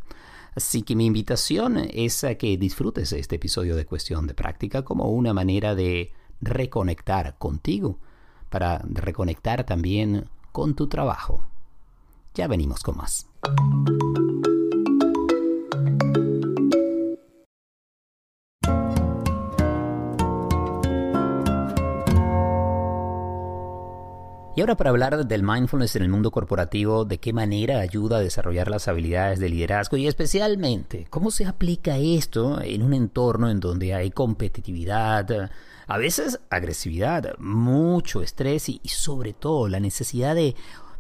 Así 0.57 0.81
que 0.81 0.97
mi 0.97 1.05
invitación 1.05 1.77
es 1.77 2.25
a 2.25 2.37
que 2.37 2.57
disfrutes 2.57 3.13
este 3.13 3.37
episodio 3.37 3.77
de 3.77 3.85
Cuestión 3.85 4.27
de 4.27 4.33
Práctica 4.33 4.83
como 4.83 5.11
una 5.11 5.35
manera 5.35 5.75
de 5.75 6.13
reconectar 6.41 7.37
contigo, 7.37 7.99
para 8.49 8.81
reconectar 8.87 9.65
también 9.65 10.31
con 10.53 10.75
tu 10.75 10.87
trabajo. 10.87 11.47
Ya 12.35 12.49
venimos 12.49 12.83
con 12.83 12.97
más. 12.97 13.29
Ahora 24.67 24.77
para 24.77 24.91
hablar 24.91 25.29
del 25.29 25.45
mindfulness 25.45 25.95
en 25.95 26.03
el 26.03 26.09
mundo 26.09 26.33
corporativo, 26.33 27.05
de 27.05 27.19
qué 27.19 27.33
manera 27.33 27.79
ayuda 27.79 28.17
a 28.17 28.21
desarrollar 28.21 28.69
las 28.69 28.89
habilidades 28.89 29.39
de 29.39 29.49
liderazgo 29.49 29.97
y 29.97 30.09
especialmente 30.09 31.07
cómo 31.09 31.31
se 31.31 31.47
aplica 31.47 31.99
esto 31.99 32.61
en 32.61 32.83
un 32.83 32.93
entorno 32.93 33.49
en 33.49 33.61
donde 33.61 33.95
hay 33.95 34.11
competitividad, 34.11 35.51
a 35.87 35.99
veces 35.99 36.41
agresividad, 36.51 37.39
mucho 37.39 38.23
estrés 38.23 38.69
y, 38.69 38.81
sobre 38.87 39.35
todo 39.35 39.69
la 39.69 39.79
necesidad 39.79 40.35
de 40.35 40.57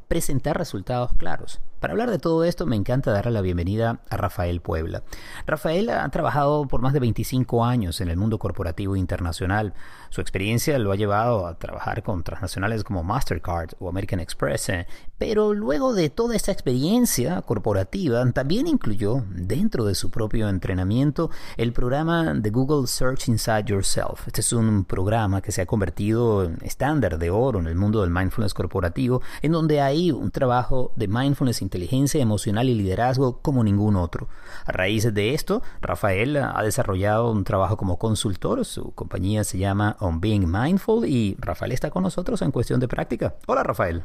presentar 0.06 0.56
resultados 0.56 1.10
claros. 1.16 1.58
Para 1.86 1.92
hablar 1.92 2.10
de 2.10 2.18
todo 2.18 2.42
esto 2.42 2.66
me 2.66 2.74
encanta 2.74 3.12
darle 3.12 3.30
la 3.30 3.42
bienvenida 3.42 4.00
a 4.10 4.16
Rafael 4.16 4.60
Puebla. 4.60 5.04
Rafael 5.46 5.88
ha 5.90 6.08
trabajado 6.08 6.66
por 6.66 6.80
más 6.80 6.92
de 6.92 6.98
25 6.98 7.64
años 7.64 8.00
en 8.00 8.08
el 8.08 8.16
mundo 8.16 8.40
corporativo 8.40 8.96
internacional. 8.96 9.72
Su 10.10 10.20
experiencia 10.20 10.80
lo 10.80 10.90
ha 10.90 10.96
llevado 10.96 11.46
a 11.46 11.56
trabajar 11.60 12.02
con 12.02 12.24
transnacionales 12.24 12.82
como 12.82 13.04
Mastercard 13.04 13.74
o 13.78 13.88
American 13.88 14.18
Express, 14.18 14.68
eh, 14.70 14.88
pero 15.16 15.54
luego 15.54 15.94
de 15.94 16.10
toda 16.10 16.34
esta 16.34 16.50
experiencia 16.50 17.40
corporativa 17.42 18.28
también 18.32 18.66
incluyó 18.66 19.22
dentro 19.30 19.84
de 19.84 19.94
su 19.94 20.10
propio 20.10 20.48
entrenamiento 20.48 21.30
el 21.56 21.72
programa 21.72 22.34
de 22.34 22.50
Google 22.50 22.88
Search 22.88 23.28
Inside 23.28 23.66
Yourself. 23.66 24.26
Este 24.26 24.40
es 24.40 24.52
un 24.52 24.84
programa 24.84 25.40
que 25.40 25.52
se 25.52 25.62
ha 25.62 25.66
convertido 25.66 26.42
en 26.42 26.58
estándar 26.62 27.16
de 27.16 27.30
oro 27.30 27.60
en 27.60 27.68
el 27.68 27.76
mundo 27.76 28.00
del 28.00 28.10
mindfulness 28.10 28.54
corporativo, 28.54 29.22
en 29.40 29.52
donde 29.52 29.80
hay 29.80 30.10
un 30.10 30.32
trabajo 30.32 30.90
de 30.96 31.06
mindfulness 31.06 31.62
inteligencia 31.76 32.22
emocional 32.22 32.70
y 32.70 32.74
liderazgo 32.74 33.42
como 33.42 33.62
ningún 33.62 33.96
otro. 33.96 34.28
A 34.64 34.72
raíz 34.72 35.12
de 35.12 35.34
esto, 35.34 35.62
Rafael 35.82 36.36
ha 36.38 36.62
desarrollado 36.62 37.30
un 37.30 37.44
trabajo 37.44 37.76
como 37.76 37.98
consultor. 37.98 38.64
Su 38.64 38.92
compañía 38.92 39.44
se 39.44 39.58
llama 39.58 39.96
On 40.00 40.18
Being 40.18 40.50
Mindful 40.50 41.06
y 41.06 41.36
Rafael 41.38 41.72
está 41.72 41.90
con 41.90 42.02
nosotros 42.02 42.40
en 42.40 42.50
cuestión 42.50 42.80
de 42.80 42.88
práctica. 42.88 43.34
Hola 43.46 43.62
Rafael. 43.62 44.02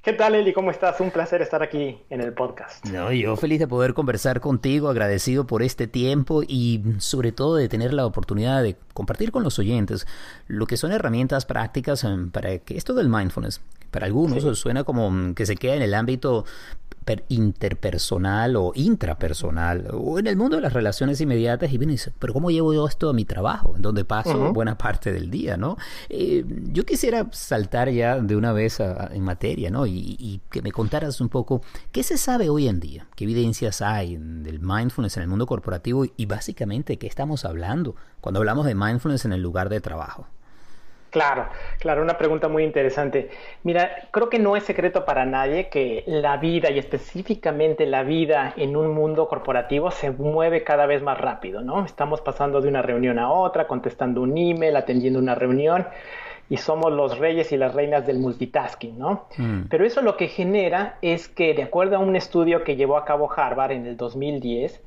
¿Qué 0.00 0.12
tal, 0.12 0.36
Eli? 0.36 0.52
¿Cómo 0.52 0.70
estás? 0.70 1.00
Un 1.00 1.10
placer 1.10 1.42
estar 1.42 1.64
aquí 1.64 1.98
en 2.10 2.20
el 2.20 2.32
podcast. 2.32 2.86
No, 2.86 3.12
yo 3.12 3.36
feliz 3.36 3.58
de 3.58 3.66
poder 3.66 3.92
conversar 3.92 4.40
contigo, 4.40 4.88
agradecido 4.88 5.48
por 5.48 5.64
este 5.64 5.88
tiempo 5.88 6.42
y 6.46 6.80
sobre 6.98 7.32
todo 7.32 7.56
de 7.56 7.68
tener 7.68 7.92
la 7.92 8.06
oportunidad 8.06 8.62
de 8.62 8.76
compartir 8.94 9.32
con 9.32 9.42
los 9.42 9.58
oyentes 9.58 10.06
lo 10.46 10.66
que 10.66 10.76
son 10.76 10.92
herramientas 10.92 11.44
prácticas 11.44 12.04
em, 12.04 12.30
para 12.30 12.56
que 12.58 12.76
esto 12.76 12.94
del 12.94 13.08
mindfulness, 13.08 13.60
para 13.96 14.04
algunos 14.04 14.58
suena 14.58 14.84
como 14.84 15.34
que 15.34 15.46
se 15.46 15.56
queda 15.56 15.74
en 15.74 15.80
el 15.80 15.94
ámbito 15.94 16.44
interpersonal 17.28 18.56
o 18.56 18.72
intrapersonal 18.74 19.88
o 19.90 20.18
en 20.18 20.26
el 20.26 20.36
mundo 20.36 20.56
de 20.56 20.62
las 20.62 20.74
relaciones 20.74 21.18
inmediatas 21.18 21.72
y 21.72 21.78
vienes, 21.78 22.10
pero 22.18 22.34
¿cómo 22.34 22.50
llevo 22.50 22.74
yo 22.74 22.86
esto 22.86 23.08
a 23.08 23.14
mi 23.14 23.24
trabajo? 23.24 23.72
En 23.74 23.80
donde 23.80 24.04
paso 24.04 24.52
buena 24.52 24.76
parte 24.76 25.14
del 25.14 25.30
día, 25.30 25.56
¿no? 25.56 25.78
Eh, 26.10 26.44
yo 26.72 26.84
quisiera 26.84 27.26
saltar 27.32 27.88
ya 27.88 28.20
de 28.20 28.36
una 28.36 28.52
vez 28.52 28.80
en 28.80 29.22
materia, 29.22 29.70
¿no? 29.70 29.86
Y, 29.86 30.14
y, 30.18 30.42
que 30.50 30.60
me 30.60 30.72
contaras 30.72 31.22
un 31.22 31.30
poco 31.30 31.62
qué 31.90 32.02
se 32.02 32.18
sabe 32.18 32.50
hoy 32.50 32.68
en 32.68 32.78
día, 32.78 33.06
qué 33.16 33.24
evidencias 33.24 33.80
hay 33.80 34.18
del 34.18 34.60
mindfulness 34.60 35.16
en 35.16 35.22
el 35.22 35.28
mundo 35.30 35.46
corporativo 35.46 36.04
y 36.04 36.26
básicamente 36.26 36.98
qué 36.98 37.06
estamos 37.06 37.46
hablando 37.46 37.96
cuando 38.20 38.40
hablamos 38.40 38.66
de 38.66 38.74
mindfulness 38.74 39.24
en 39.24 39.32
el 39.32 39.40
lugar 39.40 39.70
de 39.70 39.80
trabajo. 39.80 40.26
Claro, 41.16 41.46
claro, 41.78 42.02
una 42.02 42.18
pregunta 42.18 42.46
muy 42.46 42.62
interesante. 42.62 43.30
Mira, 43.62 44.06
creo 44.10 44.28
que 44.28 44.38
no 44.38 44.54
es 44.54 44.64
secreto 44.64 45.06
para 45.06 45.24
nadie 45.24 45.70
que 45.70 46.04
la 46.06 46.36
vida 46.36 46.70
y 46.70 46.78
específicamente 46.78 47.86
la 47.86 48.02
vida 48.02 48.52
en 48.58 48.76
un 48.76 48.92
mundo 48.92 49.26
corporativo 49.26 49.90
se 49.90 50.10
mueve 50.10 50.62
cada 50.62 50.84
vez 50.84 51.02
más 51.02 51.18
rápido, 51.18 51.62
¿no? 51.62 51.86
Estamos 51.86 52.20
pasando 52.20 52.60
de 52.60 52.68
una 52.68 52.82
reunión 52.82 53.18
a 53.18 53.32
otra, 53.32 53.66
contestando 53.66 54.20
un 54.20 54.36
email, 54.36 54.76
atendiendo 54.76 55.18
una 55.18 55.34
reunión 55.34 55.86
y 56.50 56.58
somos 56.58 56.92
los 56.92 57.16
reyes 57.16 57.50
y 57.50 57.56
las 57.56 57.74
reinas 57.74 58.06
del 58.06 58.18
multitasking, 58.18 58.98
¿no? 58.98 59.24
Mm. 59.38 59.68
Pero 59.70 59.86
eso 59.86 60.02
lo 60.02 60.18
que 60.18 60.28
genera 60.28 60.98
es 61.00 61.28
que, 61.28 61.54
de 61.54 61.62
acuerdo 61.62 61.96
a 61.96 62.00
un 62.00 62.14
estudio 62.14 62.62
que 62.62 62.76
llevó 62.76 62.98
a 62.98 63.06
cabo 63.06 63.32
Harvard 63.34 63.72
en 63.72 63.86
el 63.86 63.96
2010, 63.96 64.82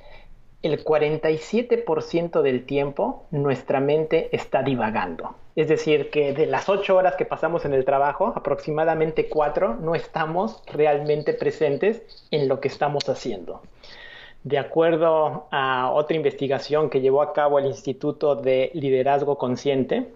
el 0.62 0.84
47% 0.84 2.42
del 2.44 2.66
tiempo 2.66 3.26
nuestra 3.32 3.80
mente 3.80 4.30
está 4.32 4.62
divagando. 4.62 5.36
Es 5.60 5.68
decir, 5.68 6.10
que 6.10 6.32
de 6.32 6.46
las 6.46 6.70
8 6.70 6.96
horas 6.96 7.18
que 7.18 7.25
pasamos 7.25 7.66
en 7.66 7.74
el 7.74 7.84
trabajo, 7.84 8.32
aproximadamente 8.34 9.28
4 9.28 9.75
no 9.82 9.94
estamos 9.94 10.63
realmente 10.68 11.34
presentes 11.34 12.01
en 12.32 12.48
lo 12.48 12.62
que 12.62 12.70
estamos 12.70 13.10
haciendo. 13.10 13.62
De 14.46 14.58
acuerdo 14.58 15.48
a 15.51 15.92
otra 15.92 16.16
investigación 16.16 16.89
que 16.89 17.01
llevó 17.01 17.22
a 17.22 17.34
cabo 17.34 17.60
el 17.60 17.66
Instituto 17.66 18.38
de 18.38 18.72
Liderazgo 18.74 19.38
Consciente, 19.38 20.08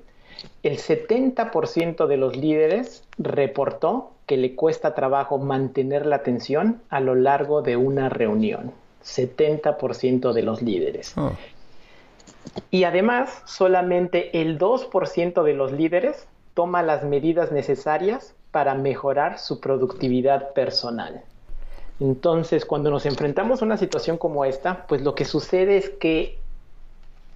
el 0.63 0.77
70% 0.77 2.07
de 2.07 2.15
los 2.15 2.37
líderes 2.37 3.03
reportó 3.17 4.11
que 4.25 4.37
le 4.37 4.55
cuesta 4.55 4.95
trabajo 4.95 5.39
mantener 5.39 6.05
la 6.05 6.15
atención 6.15 6.81
a 6.87 7.01
lo 7.01 7.15
largo 7.15 7.61
de 7.61 7.75
una 7.75 8.07
reunión. 8.07 8.71
70% 9.03 10.31
de 10.31 10.41
los 10.41 10.61
líderes. 10.61 11.17
Oh. 11.17 11.33
Y 12.71 12.83
además, 12.83 13.41
solamente 13.45 14.41
el 14.41 14.57
2% 14.59 15.43
de 15.43 15.53
los 15.53 15.71
líderes 15.71 16.27
toma 16.53 16.83
las 16.83 17.03
medidas 17.03 17.51
necesarias 17.51 18.35
para 18.51 18.75
mejorar 18.75 19.39
su 19.39 19.59
productividad 19.59 20.53
personal. 20.53 21.23
Entonces, 21.99 22.65
cuando 22.65 22.89
nos 22.89 23.05
enfrentamos 23.05 23.61
a 23.61 23.65
una 23.65 23.77
situación 23.77 24.17
como 24.17 24.45
esta, 24.45 24.85
pues 24.87 25.01
lo 25.01 25.15
que 25.15 25.25
sucede 25.25 25.77
es 25.77 25.89
que 25.89 26.37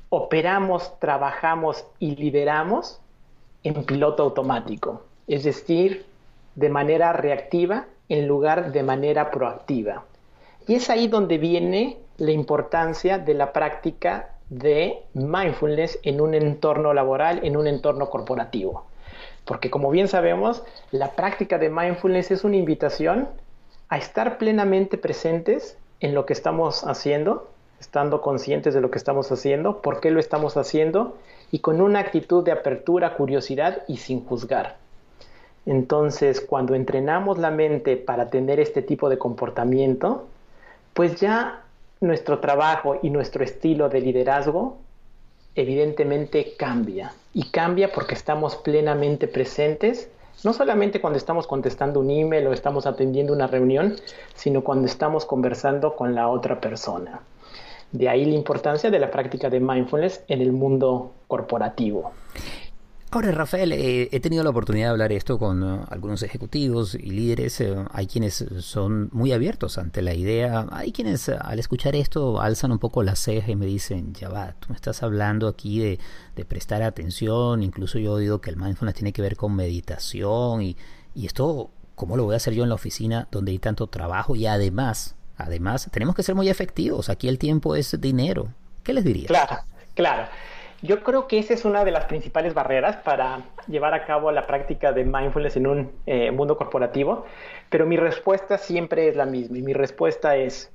operamos, 0.10 1.00
trabajamos 1.00 1.86
y 2.00 2.16
lideramos 2.16 3.00
en 3.64 3.84
piloto 3.84 4.24
automático, 4.24 5.04
es 5.28 5.44
decir, 5.44 6.06
de 6.56 6.70
manera 6.70 7.14
reactiva 7.14 7.86
en 8.10 8.28
lugar 8.28 8.72
de 8.72 8.84
manera 8.84 9.32
proactiva. 9.32 10.06
Y 10.68 10.76
es 10.76 10.90
ahí 10.90 11.08
donde 11.08 11.38
viene 11.38 11.98
la 12.18 12.32
importancia 12.32 13.20
de 13.20 13.34
la 13.34 13.54
práctica 13.54 14.37
de 14.50 15.04
mindfulness 15.14 16.00
en 16.04 16.22
un 16.22 16.34
entorno 16.34 16.94
laboral, 16.94 17.42
en 17.44 17.58
un 17.58 17.68
entorno 17.68 18.10
corporativo. 18.10 18.86
Porque 19.46 19.70
como 19.70 19.90
bien 19.92 20.08
sabemos, 20.08 20.64
la 20.92 21.12
práctica 21.12 21.58
de 21.58 21.70
mindfulness 21.70 22.32
es 22.32 22.44
una 22.44 22.58
invitación 22.58 23.30
a 23.90 23.98
estar 23.98 24.38
plenamente 24.38 24.98
presentes 24.98 25.78
en 26.00 26.14
lo 26.14 26.26
que 26.26 26.34
estamos 26.34 26.84
haciendo, 26.84 27.50
estando 27.80 28.22
conscientes 28.22 28.74
de 28.74 28.82
lo 28.82 28.92
que 28.92 28.98
estamos 28.98 29.32
haciendo, 29.32 29.82
por 29.82 30.00
qué 30.00 30.12
lo 30.12 30.20
estamos 30.20 30.58
haciendo 30.58 31.18
y 31.52 31.60
con 31.60 31.80
una 31.82 32.00
actitud 32.00 32.44
de 32.44 32.52
apertura, 32.52 33.16
curiosidad 33.16 33.84
y 33.88 33.98
sin 33.98 34.26
juzgar. 34.26 34.78
Entonces, 35.66 36.42
cuando 36.42 36.76
entrenamos 36.76 37.38
la 37.38 37.52
mente 37.52 37.98
para 37.98 38.30
tener 38.30 38.60
este 38.60 38.82
tipo 38.82 39.10
de 39.10 39.18
comportamiento, 39.18 40.28
pues 40.94 41.20
ya 41.20 41.64
nuestro 42.00 42.40
trabajo 42.40 43.00
y 43.02 43.10
nuestro 43.10 43.44
estilo 43.44 43.90
de 43.90 44.02
liderazgo 44.02 44.78
evidentemente 45.56 46.54
cambia. 46.58 47.14
Y 47.34 47.50
cambia 47.50 47.92
porque 47.92 48.14
estamos 48.14 48.56
plenamente 48.56 49.28
presentes, 49.28 50.10
no 50.44 50.54
solamente 50.54 51.02
cuando 51.02 51.18
estamos 51.18 51.48
contestando 51.48 52.00
un 52.00 52.12
email 52.12 52.48
o 52.48 52.54
estamos 52.54 52.86
atendiendo 52.86 53.34
una 53.34 53.48
reunión, 53.48 53.96
sino 54.36 54.64
cuando 54.64 54.86
estamos 54.86 55.26
conversando 55.26 55.96
con 55.96 56.14
la 56.14 56.30
otra 56.30 56.62
persona. 56.62 57.22
De 57.92 58.10
ahí 58.10 58.26
la 58.26 58.36
importancia 58.36 58.92
de 58.92 59.00
la 59.00 59.10
práctica 59.10 59.50
de 59.50 59.60
mindfulness 59.60 60.24
en 60.28 60.42
el 60.42 60.52
mundo 60.52 61.12
corporativo. 61.28 62.12
Ahora, 63.10 63.32
Rafael, 63.32 63.72
eh, 63.72 64.10
he 64.12 64.20
tenido 64.20 64.44
la 64.44 64.50
oportunidad 64.50 64.88
de 64.88 64.92
hablar 64.92 65.14
esto 65.14 65.40
con 65.40 65.64
uh, 65.64 65.86
algunos 65.90 66.24
ejecutivos 66.24 66.94
y 66.94 67.10
líderes. 67.10 67.62
Eh, 67.62 67.74
hay 67.92 68.06
quienes 68.06 68.46
son 68.60 69.10
muy 69.14 69.32
abiertos 69.32 69.78
ante 69.78 70.02
la 70.02 70.14
idea. 70.14 70.68
Hay 70.72 70.92
quienes 70.92 71.30
uh, 71.30 71.38
al 71.40 71.58
escuchar 71.58 71.96
esto 71.96 72.42
alzan 72.42 72.74
un 72.74 72.80
poco 72.80 73.04
la 73.04 73.16
ceja 73.16 73.50
y 73.50 73.56
me 73.56 73.66
dicen, 73.66 74.14
ya 74.14 74.28
va, 74.28 74.56
tú 74.60 74.68
me 74.70 74.76
estás 74.76 75.04
hablando 75.04 75.48
aquí 75.48 75.80
de, 75.80 76.00
de 76.36 76.46
prestar 76.46 76.84
atención. 76.84 77.64
Incluso 77.64 77.98
yo 77.98 78.12
oído 78.12 78.42
que 78.42 78.50
el 78.50 78.58
mindfulness 78.58 78.96
tiene 78.96 79.14
que 79.14 79.22
ver 79.22 79.38
con 79.38 79.56
meditación. 79.56 80.62
Y, 80.62 80.76
y 81.16 81.28
esto, 81.28 81.72
¿cómo 81.96 82.18
lo 82.18 82.26
voy 82.26 82.34
a 82.34 82.38
hacer 82.38 82.56
yo 82.56 82.64
en 82.64 82.70
la 82.70 82.76
oficina 82.76 83.30
donde 83.32 83.54
hay 83.54 83.60
tanto 83.60 83.88
trabajo? 83.88 84.36
Y 84.36 84.48
además, 84.48 85.16
además, 85.38 85.90
tenemos 85.94 86.14
que 86.14 86.24
ser 86.24 86.36
muy 86.36 86.50
efectivos. 86.50 87.08
Aquí 87.08 87.30
el 87.30 87.40
tiempo 87.40 87.78
es 87.78 88.00
dinero. 88.02 88.50
¿Qué 88.84 88.94
les 88.94 89.06
dirías? 89.06 89.28
Claro, 89.28 89.62
claro. 89.96 90.28
Yo 90.84 91.02
creo 91.02 91.28
que 91.28 91.40
esa 91.40 91.56
es 91.56 91.66
una 91.66 91.84
de 91.84 91.90
las 91.90 92.06
principales 92.06 92.54
barreras 92.54 92.98
para 92.98 93.42
llevar 93.68 93.96
a 93.96 94.06
cabo 94.06 94.32
la 94.32 94.46
práctica 94.46 94.92
de 94.92 95.06
mindfulness 95.06 95.58
en 95.58 95.66
un 95.66 95.92
eh, 96.06 96.30
mundo 96.30 96.56
corporativo, 96.56 97.26
pero 97.72 97.88
mi 97.88 97.98
respuesta 97.98 98.60
siempre 98.60 99.08
es 99.08 99.16
la 99.16 99.26
misma 99.26 99.58
y 99.58 99.64
mi 99.64 99.74
respuesta 99.74 100.36
es, 100.36 100.72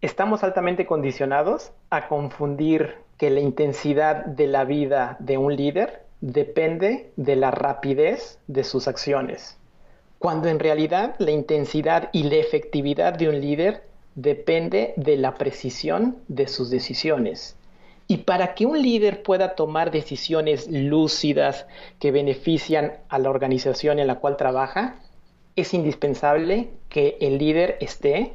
estamos 0.00 0.42
altamente 0.42 0.86
condicionados 0.86 1.72
a 1.90 2.08
confundir 2.08 2.94
que 3.18 3.28
la 3.28 3.40
intensidad 3.40 4.24
de 4.24 4.46
la 4.46 4.64
vida 4.64 5.18
de 5.20 5.36
un 5.36 5.54
líder 5.54 6.04
depende 6.22 7.12
de 7.16 7.36
la 7.36 7.50
rapidez 7.50 8.38
de 8.46 8.64
sus 8.64 8.88
acciones, 8.88 9.58
cuando 10.18 10.48
en 10.48 10.58
realidad 10.58 11.14
la 11.18 11.30
intensidad 11.30 12.08
y 12.12 12.22
la 12.22 12.36
efectividad 12.36 13.12
de 13.12 13.28
un 13.28 13.38
líder 13.38 13.82
depende 14.14 14.94
de 14.96 15.18
la 15.18 15.34
precisión 15.34 16.16
de 16.28 16.48
sus 16.48 16.70
decisiones 16.70 17.58
Y 18.06 18.18
para 18.18 18.54
que 18.54 18.66
un 18.66 18.80
líder 18.80 19.22
pueda 19.22 19.54
tomar 19.54 19.90
decisiones 19.90 20.68
lúcidas 20.70 21.66
que 21.98 22.10
benefician 22.10 22.94
a 23.08 23.18
la 23.18 23.30
organización 23.30 23.98
en 23.98 24.06
la 24.06 24.16
cual 24.16 24.36
trabaja, 24.36 24.96
es 25.56 25.72
indispensable 25.72 26.70
que 26.88 27.16
el 27.20 27.38
líder 27.38 27.78
esté 27.80 28.32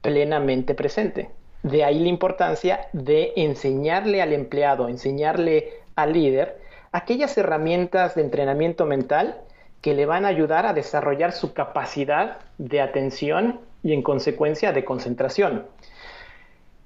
plenamente 0.00 0.74
presente. 0.74 1.30
De 1.62 1.84
ahí 1.84 1.98
la 1.98 2.08
importancia 2.08 2.88
de 2.92 3.32
enseñarle 3.36 4.22
al 4.22 4.32
empleado, 4.32 4.88
enseñarle 4.88 5.70
al 5.96 6.12
líder 6.12 6.58
aquellas 6.92 7.36
herramientas 7.36 8.14
de 8.14 8.22
entrenamiento 8.22 8.86
mental 8.86 9.40
que 9.80 9.94
le 9.94 10.06
van 10.06 10.24
a 10.24 10.28
ayudar 10.28 10.66
a 10.66 10.72
desarrollar 10.72 11.32
su 11.32 11.52
capacidad 11.52 12.38
de 12.58 12.80
atención 12.80 13.60
y 13.82 13.92
en 13.92 14.02
consecuencia 14.02 14.72
de 14.72 14.84
concentración. 14.84 15.66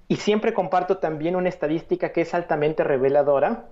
Y 0.09 0.17
siempre 0.17 0.55
comparto 0.55 0.99
también 0.99 1.37
una 1.37 1.51
estadística 1.51 2.13
que 2.13 2.23
es 2.23 2.33
altamente 2.33 2.83
reveladora 2.83 3.67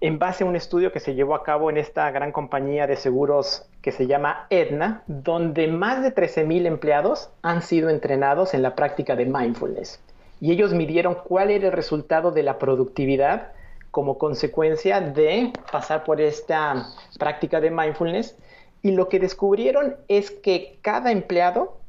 en 0.00 0.18
base 0.18 0.42
a 0.42 0.46
un 0.46 0.56
estudio 0.56 0.90
que 0.90 0.98
se 0.98 1.14
llevó 1.14 1.34
a 1.34 1.44
cabo 1.44 1.70
en 1.70 1.76
esta 1.76 2.10
gran 2.10 2.32
compañía 2.32 2.86
de 2.88 2.96
seguros 2.96 3.68
que 3.82 3.92
se 3.92 4.06
llama 4.06 4.46
Edna, 4.50 5.04
donde 5.06 5.68
más 5.68 6.02
de 6.02 6.12
13.000 6.12 6.66
empleados 6.66 7.30
han 7.42 7.62
sido 7.62 7.88
entrenados 7.88 8.54
en 8.54 8.62
la 8.62 8.74
práctica 8.74 9.14
de 9.14 9.26
mindfulness. 9.26 10.00
Y 10.40 10.50
ellos 10.50 10.74
midieron 10.74 11.14
cuál 11.22 11.50
era 11.50 11.66
el 11.66 11.72
resultado 11.72 12.32
de 12.32 12.42
la 12.42 12.58
productividad 12.58 13.52
como 13.92 14.18
consecuencia 14.18 15.00
de 15.00 15.52
pasar 15.70 16.02
por 16.02 16.20
esta 16.20 16.86
práctica 17.18 17.60
de 17.60 17.70
mindfulness. 17.70 18.36
Y 18.82 18.92
lo 18.92 19.08
que 19.08 19.20
descubrieron 19.20 19.94
es 20.08 20.32
que 20.32 20.78
cada 20.82 21.12
empleado 21.12 21.81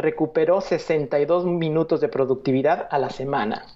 recuperó 0.00 0.60
62 0.60 1.44
minutos 1.46 2.00
de 2.00 2.08
productividad 2.08 2.88
a 2.90 2.98
la 2.98 3.10
semana, 3.10 3.66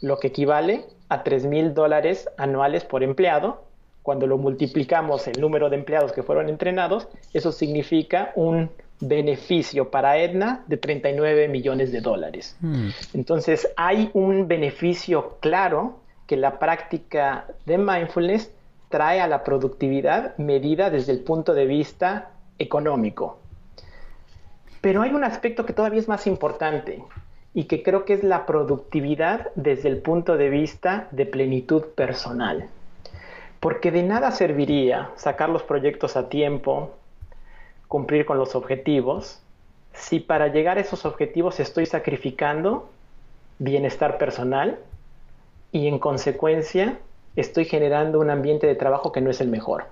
lo 0.00 0.18
que 0.18 0.28
equivale 0.28 0.84
a 1.08 1.22
3 1.22 1.46
mil 1.46 1.74
dólares 1.74 2.28
anuales 2.36 2.84
por 2.84 3.02
empleado. 3.02 3.62
Cuando 4.02 4.26
lo 4.26 4.36
multiplicamos 4.36 5.26
el 5.28 5.40
número 5.40 5.70
de 5.70 5.76
empleados 5.76 6.12
que 6.12 6.22
fueron 6.22 6.48
entrenados, 6.48 7.08
eso 7.32 7.52
significa 7.52 8.32
un 8.34 8.70
beneficio 9.00 9.90
para 9.90 10.18
Edna 10.18 10.64
de 10.66 10.76
39 10.76 11.48
millones 11.48 11.90
de 11.92 12.00
dólares. 12.00 12.56
Hmm. 12.60 12.88
Entonces 13.14 13.68
hay 13.76 14.10
un 14.12 14.46
beneficio 14.46 15.38
claro 15.40 16.00
que 16.26 16.36
la 16.36 16.58
práctica 16.58 17.46
de 17.66 17.78
mindfulness 17.78 18.50
trae 18.88 19.20
a 19.20 19.26
la 19.26 19.42
productividad 19.42 20.36
medida 20.38 20.90
desde 20.90 21.12
el 21.12 21.20
punto 21.20 21.54
de 21.54 21.66
vista 21.66 22.30
económico. 22.58 23.38
Pero 24.84 25.00
hay 25.00 25.14
un 25.14 25.24
aspecto 25.24 25.64
que 25.64 25.72
todavía 25.72 25.98
es 25.98 26.08
más 26.08 26.26
importante 26.26 27.02
y 27.54 27.64
que 27.64 27.82
creo 27.82 28.04
que 28.04 28.12
es 28.12 28.22
la 28.22 28.44
productividad 28.44 29.48
desde 29.54 29.88
el 29.88 30.02
punto 30.02 30.36
de 30.36 30.50
vista 30.50 31.08
de 31.10 31.24
plenitud 31.24 31.84
personal. 31.94 32.68
Porque 33.60 33.90
de 33.90 34.02
nada 34.02 34.30
serviría 34.30 35.08
sacar 35.16 35.48
los 35.48 35.62
proyectos 35.62 36.18
a 36.18 36.28
tiempo, 36.28 36.90
cumplir 37.88 38.26
con 38.26 38.36
los 38.36 38.54
objetivos, 38.54 39.40
si 39.94 40.20
para 40.20 40.48
llegar 40.48 40.76
a 40.76 40.82
esos 40.82 41.06
objetivos 41.06 41.60
estoy 41.60 41.86
sacrificando 41.86 42.90
bienestar 43.58 44.18
personal 44.18 44.78
y 45.72 45.86
en 45.86 45.98
consecuencia 45.98 46.98
estoy 47.36 47.64
generando 47.64 48.20
un 48.20 48.28
ambiente 48.28 48.66
de 48.66 48.74
trabajo 48.74 49.12
que 49.12 49.22
no 49.22 49.30
es 49.30 49.40
el 49.40 49.48
mejor. 49.48 49.86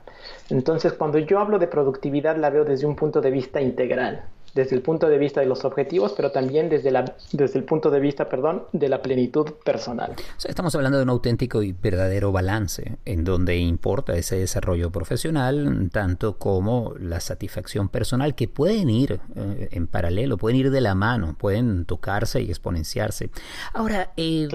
Entonces, 0.50 0.92
cuando 0.92 1.16
yo 1.16 1.38
hablo 1.38 1.58
de 1.58 1.66
productividad, 1.66 2.36
la 2.36 2.50
veo 2.50 2.66
desde 2.66 2.84
un 2.84 2.94
punto 2.94 3.22
de 3.22 3.30
vista 3.30 3.62
integral 3.62 4.26
desde 4.54 4.76
el 4.76 4.82
punto 4.82 5.08
de 5.08 5.18
vista 5.18 5.40
de 5.40 5.46
los 5.46 5.64
objetivos, 5.64 6.12
pero 6.16 6.30
también 6.30 6.68
desde, 6.68 6.90
la, 6.90 7.16
desde 7.32 7.58
el 7.58 7.64
punto 7.64 7.90
de 7.90 8.00
vista, 8.00 8.28
perdón, 8.28 8.64
de 8.72 8.88
la 8.88 9.02
plenitud 9.02 9.52
personal. 9.64 10.14
estamos 10.44 10.74
hablando 10.74 10.98
de 10.98 11.04
un 11.04 11.10
auténtico 11.10 11.62
y 11.62 11.72
verdadero 11.72 12.32
balance, 12.32 12.98
en 13.04 13.24
donde 13.24 13.56
importa 13.56 14.14
ese 14.14 14.36
desarrollo 14.36 14.90
profesional, 14.90 15.90
tanto 15.92 16.38
como 16.38 16.94
la 16.98 17.20
satisfacción 17.20 17.88
personal, 17.88 18.34
que 18.34 18.48
pueden 18.48 18.90
ir 18.90 19.20
eh, 19.34 19.68
en 19.72 19.86
paralelo, 19.86 20.36
pueden 20.36 20.58
ir 20.58 20.70
de 20.70 20.80
la 20.80 20.94
mano, 20.94 21.36
pueden 21.38 21.84
tocarse 21.84 22.42
y 22.42 22.48
exponenciarse. 22.48 23.30
Ahora, 23.72 24.12
eh, 24.16 24.48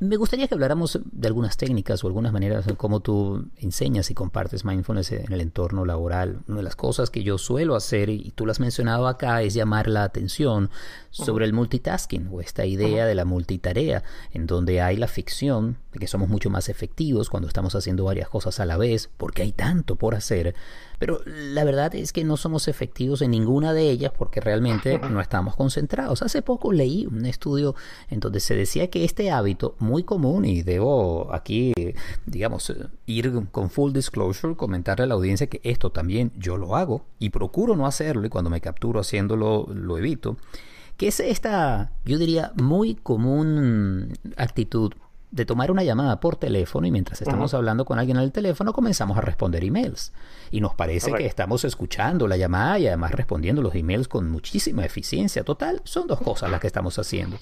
me 0.00 0.16
gustaría 0.16 0.46
que 0.46 0.54
habláramos 0.54 0.98
de 1.04 1.28
algunas 1.28 1.56
técnicas 1.56 2.02
o 2.02 2.06
algunas 2.06 2.32
maneras 2.32 2.66
en 2.66 2.76
cómo 2.76 3.00
tú 3.00 3.48
enseñas 3.56 4.10
y 4.10 4.14
compartes 4.14 4.64
mindfulness 4.64 5.12
en 5.12 5.32
el 5.32 5.40
entorno 5.40 5.84
laboral. 5.84 6.40
Una 6.46 6.58
de 6.58 6.62
las 6.62 6.76
cosas 6.76 7.10
que 7.10 7.22
yo 7.22 7.38
suelo 7.38 7.74
hacer, 7.74 8.08
y 8.08 8.32
tú 8.34 8.46
lo 8.46 8.52
has 8.52 8.60
mencionado 8.60 9.08
acá, 9.08 9.42
es 9.42 9.54
llamar 9.54 9.88
la 9.88 10.04
atención 10.04 10.70
sobre 11.10 11.44
el 11.44 11.52
multitasking 11.52 12.28
o 12.30 12.40
esta 12.40 12.64
idea 12.64 13.06
de 13.06 13.14
la 13.14 13.24
multitarea, 13.24 14.02
en 14.32 14.46
donde 14.46 14.80
hay 14.80 14.96
la 14.96 15.08
ficción 15.08 15.78
que 15.98 16.06
somos 16.06 16.28
mucho 16.28 16.50
más 16.50 16.68
efectivos 16.68 17.30
cuando 17.30 17.48
estamos 17.48 17.74
haciendo 17.74 18.04
varias 18.04 18.28
cosas 18.28 18.60
a 18.60 18.66
la 18.66 18.76
vez, 18.76 19.10
porque 19.16 19.42
hay 19.42 19.52
tanto 19.52 19.96
por 19.96 20.14
hacer, 20.14 20.54
pero 20.98 21.20
la 21.26 21.64
verdad 21.64 21.94
es 21.94 22.12
que 22.12 22.24
no 22.24 22.36
somos 22.36 22.68
efectivos 22.68 23.22
en 23.22 23.30
ninguna 23.30 23.72
de 23.72 23.90
ellas 23.90 24.12
porque 24.16 24.40
realmente 24.40 24.98
no 25.10 25.20
estamos 25.20 25.56
concentrados. 25.56 26.22
Hace 26.22 26.42
poco 26.42 26.72
leí 26.72 27.06
un 27.06 27.26
estudio 27.26 27.74
en 28.10 28.20
donde 28.20 28.40
se 28.40 28.54
decía 28.54 28.88
que 28.90 29.04
este 29.04 29.30
hábito 29.30 29.76
muy 29.78 30.02
común, 30.02 30.44
y 30.44 30.62
debo 30.62 31.32
aquí, 31.32 31.72
digamos, 32.26 32.72
ir 33.06 33.48
con 33.50 33.70
full 33.70 33.92
disclosure, 33.92 34.56
comentarle 34.56 35.04
a 35.04 35.06
la 35.06 35.14
audiencia 35.14 35.48
que 35.48 35.60
esto 35.64 35.90
también 35.90 36.32
yo 36.36 36.56
lo 36.56 36.76
hago 36.76 37.04
y 37.18 37.30
procuro 37.30 37.76
no 37.76 37.86
hacerlo 37.86 38.26
y 38.26 38.30
cuando 38.30 38.50
me 38.50 38.60
capturo 38.60 39.00
haciéndolo 39.00 39.66
lo 39.72 39.98
evito, 39.98 40.36
que 40.96 41.08
es 41.08 41.20
esta, 41.20 41.92
yo 42.04 42.18
diría, 42.18 42.52
muy 42.56 42.96
común 42.96 44.18
actitud 44.36 44.92
de 45.30 45.44
tomar 45.44 45.70
una 45.70 45.84
llamada 45.84 46.20
por 46.20 46.36
teléfono 46.36 46.86
y 46.86 46.90
mientras 46.90 47.20
estamos 47.20 47.52
hablando 47.52 47.84
con 47.84 47.98
alguien 47.98 48.16
al 48.16 48.32
teléfono 48.32 48.72
comenzamos 48.72 49.18
a 49.18 49.20
responder 49.20 49.62
emails. 49.62 50.12
Y 50.50 50.60
nos 50.60 50.74
parece 50.74 51.12
que 51.12 51.26
estamos 51.26 51.64
escuchando 51.64 52.26
la 52.26 52.36
llamada 52.36 52.78
y 52.78 52.86
además 52.86 53.12
respondiendo 53.12 53.60
los 53.60 53.74
emails 53.74 54.08
con 54.08 54.30
muchísima 54.30 54.84
eficiencia. 54.84 55.44
Total, 55.44 55.82
son 55.84 56.06
dos 56.06 56.20
cosas 56.20 56.50
las 56.50 56.60
que 56.60 56.66
estamos 56.66 56.98
haciendo. 56.98 57.36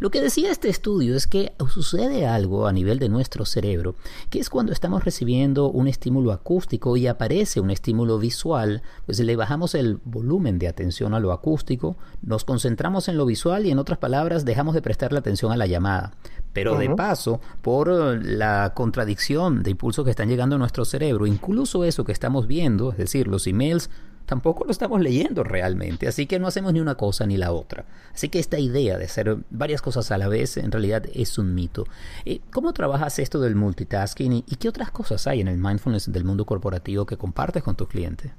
Lo 0.00 0.10
que 0.10 0.20
decía 0.20 0.50
este 0.50 0.68
estudio 0.68 1.16
es 1.16 1.26
que 1.26 1.52
sucede 1.72 2.26
algo 2.26 2.66
a 2.66 2.72
nivel 2.72 2.98
de 2.98 3.08
nuestro 3.08 3.46
cerebro, 3.46 3.94
que 4.28 4.38
es 4.38 4.50
cuando 4.50 4.72
estamos 4.72 5.04
recibiendo 5.04 5.70
un 5.70 5.88
estímulo 5.88 6.32
acústico 6.32 6.96
y 6.96 7.06
aparece 7.06 7.60
un 7.60 7.70
estímulo 7.70 8.18
visual, 8.18 8.82
pues 9.06 9.18
le 9.20 9.36
bajamos 9.36 9.74
el 9.74 9.98
volumen 10.04 10.58
de 10.58 10.68
atención 10.68 11.14
a 11.14 11.20
lo 11.20 11.32
acústico, 11.32 11.96
nos 12.22 12.44
concentramos 12.44 13.08
en 13.08 13.16
lo 13.16 13.24
visual 13.24 13.66
y 13.66 13.70
en 13.70 13.78
otras 13.78 13.98
palabras 13.98 14.44
dejamos 14.44 14.74
de 14.74 14.82
prestarle 14.82 15.18
atención 15.18 15.52
a 15.52 15.56
la 15.56 15.66
llamada. 15.66 16.12
Pero 16.52 16.76
de 16.76 16.90
paso, 16.90 17.40
por 17.62 17.88
la 18.24 18.72
contradicción 18.74 19.62
de 19.62 19.70
impulsos 19.70 20.04
que 20.04 20.10
están 20.10 20.28
llegando 20.28 20.56
a 20.56 20.58
nuestro 20.58 20.84
cerebro, 20.84 21.26
incluso 21.26 21.84
eso 21.84 22.04
que 22.04 22.12
estamos 22.12 22.46
viendo, 22.48 22.90
es 22.90 22.98
decir, 22.98 23.28
los 23.28 23.46
emails, 23.46 23.88
tampoco 24.30 24.64
lo 24.64 24.70
estamos 24.70 25.00
leyendo 25.00 25.42
realmente, 25.42 26.06
así 26.06 26.26
que 26.26 26.38
no 26.38 26.46
hacemos 26.46 26.72
ni 26.72 26.78
una 26.78 26.94
cosa 26.94 27.26
ni 27.26 27.36
la 27.36 27.50
otra. 27.52 27.84
Así 28.14 28.28
que 28.28 28.38
esta 28.38 28.60
idea 28.60 28.96
de 28.96 29.06
hacer 29.06 29.38
varias 29.50 29.82
cosas 29.82 30.12
a 30.12 30.18
la 30.18 30.28
vez 30.28 30.56
en 30.56 30.70
realidad 30.70 31.04
es 31.12 31.36
un 31.36 31.52
mito. 31.52 31.84
Eh, 32.24 32.40
¿Cómo 32.52 32.72
trabajas 32.72 33.18
esto 33.18 33.40
del 33.40 33.56
multitasking 33.56 34.32
y, 34.32 34.56
qué 34.56 34.68
otras 34.68 34.92
cosas 34.92 35.26
hay 35.26 35.40
en 35.40 35.48
el 35.48 35.58
mindfulness 35.58 36.12
del 36.12 36.24
mundo 36.24 36.44
corporativo 36.44 37.06
que 37.06 37.16
compartes 37.16 37.64
con 37.64 37.74
tus 37.74 37.88
clientes? 37.88 38.30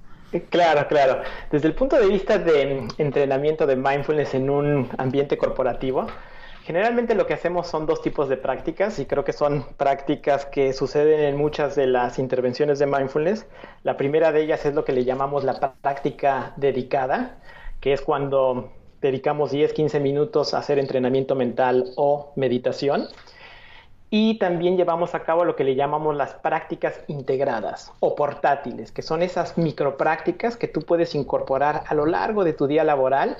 Claro, 0.50 0.88
claro. 0.88 1.24
Desde 1.52 1.68
el 1.68 1.76
punto 1.76 1.98
de 1.98 2.08
vista 2.08 2.38
de 2.38 2.88
entrenamiento 2.98 3.68
de 3.68 3.76
mindfulness 3.76 4.34
en 4.34 4.50
un 4.50 4.90
ambiente 4.98 5.38
corporativo, 5.38 6.08
Generalmente 6.64 7.16
lo 7.16 7.26
que 7.26 7.34
hacemos 7.34 7.68
son 7.68 7.88
dos 7.88 8.04
tipos 8.04 8.30
de 8.30 8.38
prácticas 8.38 9.00
y 9.00 9.06
creo 9.06 9.24
que 9.24 9.34
son 9.34 9.66
prácticas 9.78 10.46
que 10.46 10.74
suceden 10.74 11.20
en 11.22 11.36
muchas 11.36 11.76
de 11.76 11.88
las 11.88 12.20
intervenciones 12.20 12.78
de 12.78 12.86
mindfulness. 12.86 13.48
La 13.84 13.98
primera 13.98 14.32
de 14.32 14.44
ellas 14.44 14.64
es 14.66 14.76
lo 14.76 14.86
que 14.86 14.92
le 14.92 15.04
llamamos 15.04 15.44
la 15.44 15.60
práctica 15.60 16.54
dedicada, 16.58 17.40
que 17.80 17.94
es 17.94 18.02
cuando 18.02 18.72
dedicamos 19.02 19.50
10, 19.50 19.74
15 19.74 20.00
minutos 20.00 20.54
a 20.54 20.60
hacer 20.60 20.78
entrenamiento 20.78 21.34
mental 21.34 21.86
o 21.96 22.32
meditación. 22.36 23.08
Y 24.12 24.38
también 24.38 24.78
llevamos 24.78 25.16
a 25.16 25.24
cabo 25.24 25.46
lo 25.46 25.56
que 25.56 25.64
le 25.64 25.74
llamamos 25.74 26.16
las 26.16 26.34
prácticas 26.36 27.02
integradas 27.08 27.92
o 28.02 28.14
portátiles, 28.14 28.92
que 28.92 29.02
son 29.02 29.24
esas 29.24 29.58
microprácticas 29.58 30.58
que 30.58 30.68
tú 30.68 30.82
puedes 30.82 31.16
incorporar 31.16 31.84
a 31.88 31.96
lo 31.96 32.06
largo 32.06 32.44
de 32.44 32.54
tu 32.54 32.68
día 32.68 32.84
laboral 32.84 33.38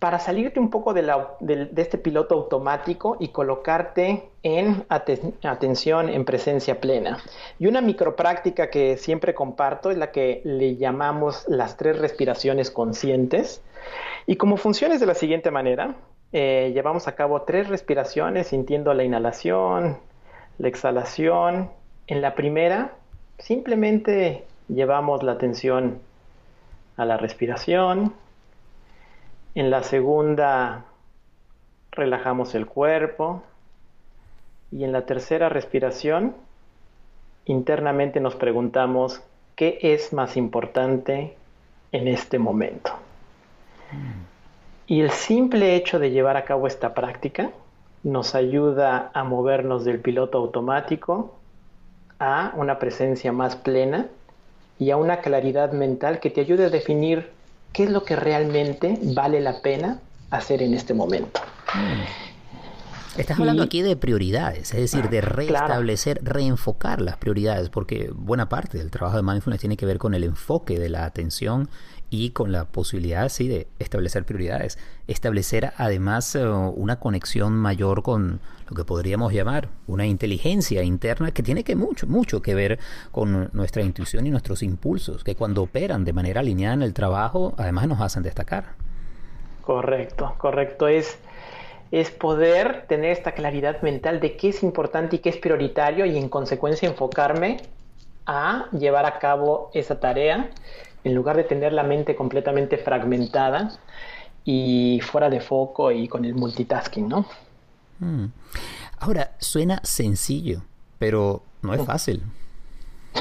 para 0.00 0.18
salirte 0.18 0.58
un 0.58 0.70
poco 0.70 0.94
de, 0.94 1.68
este 1.76 1.98
piloto 1.98 2.34
automático 2.34 3.18
y 3.20 3.28
colocarte 3.28 4.30
en 4.42 4.86
atención, 4.88 6.08
en 6.08 6.24
presencia 6.24 6.80
plena. 6.80 7.18
Y 7.58 7.66
una 7.66 7.82
micropráctica 7.82 8.70
que 8.70 8.96
siempre 8.96 9.34
comparto 9.34 9.90
es 9.90 9.98
la 9.98 10.10
que 10.10 10.40
le 10.44 10.76
llamamos 10.76 11.44
las 11.48 11.76
tres 11.76 11.98
respiraciones 11.98 12.70
conscientes. 12.70 13.62
Y 14.26 14.36
como 14.36 14.56
funciona 14.56 14.94
es 14.94 15.00
de 15.00 15.06
la 15.06 15.14
siguiente 15.14 15.50
manera, 15.50 15.96
eh, 16.32 16.70
llevamos 16.72 17.06
a 17.06 17.14
cabo 17.14 17.42
tres 17.42 17.68
respiraciones 17.68 18.46
sintiendo 18.46 18.94
la 18.94 19.04
inhalación, 19.04 19.98
la 20.56 20.68
exhalación. 20.68 21.68
En 22.06 22.22
la 22.22 22.34
primera, 22.34 22.92
simplemente 23.38 24.46
llevamos 24.68 25.22
la 25.22 25.32
atención 25.32 25.98
a 26.96 27.04
la 27.04 27.18
respiración 27.18 28.14
en 29.54 29.70
la 29.70 29.82
segunda 29.82 30.84
relajamos 31.92 32.54
el 32.54 32.66
cuerpo. 32.66 33.42
Y 34.72 34.84
en 34.84 34.92
la 34.92 35.04
tercera 35.04 35.48
respiración, 35.48 36.34
internamente 37.44 38.20
nos 38.20 38.36
preguntamos, 38.36 39.20
¿qué 39.56 39.78
es 39.82 40.12
más 40.12 40.36
importante 40.36 41.36
en 41.90 42.06
este 42.06 42.38
momento? 42.38 42.92
Y 44.86 45.00
el 45.00 45.10
simple 45.10 45.74
hecho 45.74 45.98
de 45.98 46.10
llevar 46.10 46.36
a 46.36 46.44
cabo 46.44 46.68
esta 46.68 46.94
práctica 46.94 47.50
nos 48.02 48.34
ayuda 48.34 49.10
a 49.12 49.24
movernos 49.24 49.84
del 49.84 49.98
piloto 49.98 50.38
automático 50.38 51.34
a 52.18 52.52
una 52.56 52.78
presencia 52.78 53.32
más 53.32 53.56
plena 53.56 54.06
y 54.78 54.90
a 54.90 54.96
una 54.96 55.20
claridad 55.20 55.72
mental 55.72 56.20
que 56.20 56.30
te 56.30 56.40
ayude 56.40 56.66
a 56.66 56.70
definir 56.70 57.30
qué 57.72 57.84
es 57.84 57.90
lo 57.90 58.04
que 58.04 58.16
realmente 58.16 58.98
vale 59.02 59.40
la 59.40 59.60
pena 59.60 60.00
hacer 60.30 60.62
en 60.62 60.74
este 60.74 60.94
momento. 60.94 61.40
Estás 63.16 63.38
hablando 63.38 63.62
aquí 63.62 63.82
de 63.82 63.96
prioridades, 63.96 64.72
es 64.72 64.92
decir, 64.92 65.10
de 65.10 65.20
restablecer, 65.20 66.20
reenfocar 66.22 67.00
las 67.00 67.16
prioridades, 67.16 67.68
porque 67.68 68.10
buena 68.14 68.48
parte 68.48 68.78
del 68.78 68.90
trabajo 68.90 69.16
de 69.16 69.22
mindfulness 69.22 69.60
tiene 69.60 69.76
que 69.76 69.84
ver 69.84 69.98
con 69.98 70.14
el 70.14 70.24
enfoque 70.24 70.78
de 70.78 70.88
la 70.88 71.04
atención 71.04 71.68
y 72.10 72.30
con 72.30 72.50
la 72.50 72.64
posibilidad, 72.64 73.28
sí, 73.28 73.48
de 73.48 73.68
establecer 73.78 74.24
prioridades. 74.24 74.78
Establecer 75.06 75.72
además 75.76 76.34
eh, 76.34 76.44
una 76.44 76.98
conexión 76.98 77.54
mayor 77.54 78.02
con 78.02 78.40
lo 78.68 78.76
que 78.76 78.84
podríamos 78.84 79.32
llamar 79.32 79.68
una 79.86 80.06
inteligencia 80.06 80.82
interna 80.82 81.30
que 81.30 81.42
tiene 81.42 81.64
que 81.64 81.76
mucho, 81.76 82.08
mucho 82.08 82.42
que 82.42 82.54
ver 82.54 82.78
con 83.12 83.50
nuestra 83.52 83.82
intuición 83.82 84.26
y 84.26 84.30
nuestros 84.30 84.62
impulsos, 84.62 85.22
que 85.22 85.36
cuando 85.36 85.62
operan 85.62 86.04
de 86.04 86.12
manera 86.12 86.40
alineada 86.40 86.74
en 86.74 86.82
el 86.82 86.92
trabajo, 86.92 87.54
además 87.56 87.86
nos 87.86 88.00
hacen 88.00 88.24
destacar. 88.24 88.74
Correcto, 89.62 90.34
correcto. 90.38 90.88
Es, 90.88 91.16
es 91.92 92.10
poder 92.10 92.86
tener 92.88 93.12
esta 93.12 93.32
claridad 93.32 93.82
mental 93.82 94.18
de 94.18 94.36
qué 94.36 94.48
es 94.48 94.64
importante 94.64 95.16
y 95.16 95.18
qué 95.20 95.28
es 95.28 95.36
prioritario 95.36 96.06
y 96.06 96.18
en 96.18 96.28
consecuencia 96.28 96.88
enfocarme 96.88 97.58
a 98.26 98.66
llevar 98.72 99.06
a 99.06 99.18
cabo 99.18 99.70
esa 99.74 99.98
tarea 99.98 100.50
en 101.04 101.14
lugar 101.14 101.36
de 101.36 101.44
tener 101.44 101.72
la 101.72 101.82
mente 101.82 102.14
completamente 102.14 102.78
fragmentada 102.78 103.78
y 104.44 105.00
fuera 105.02 105.30
de 105.30 105.40
foco 105.40 105.90
y 105.92 106.08
con 106.08 106.24
el 106.24 106.34
multitasking, 106.34 107.08
¿no? 107.08 107.26
Mm. 107.98 108.26
Ahora, 108.98 109.32
suena 109.38 109.80
sencillo, 109.82 110.62
pero 110.98 111.42
no 111.62 111.74
es 111.74 111.82
fácil. 111.86 112.22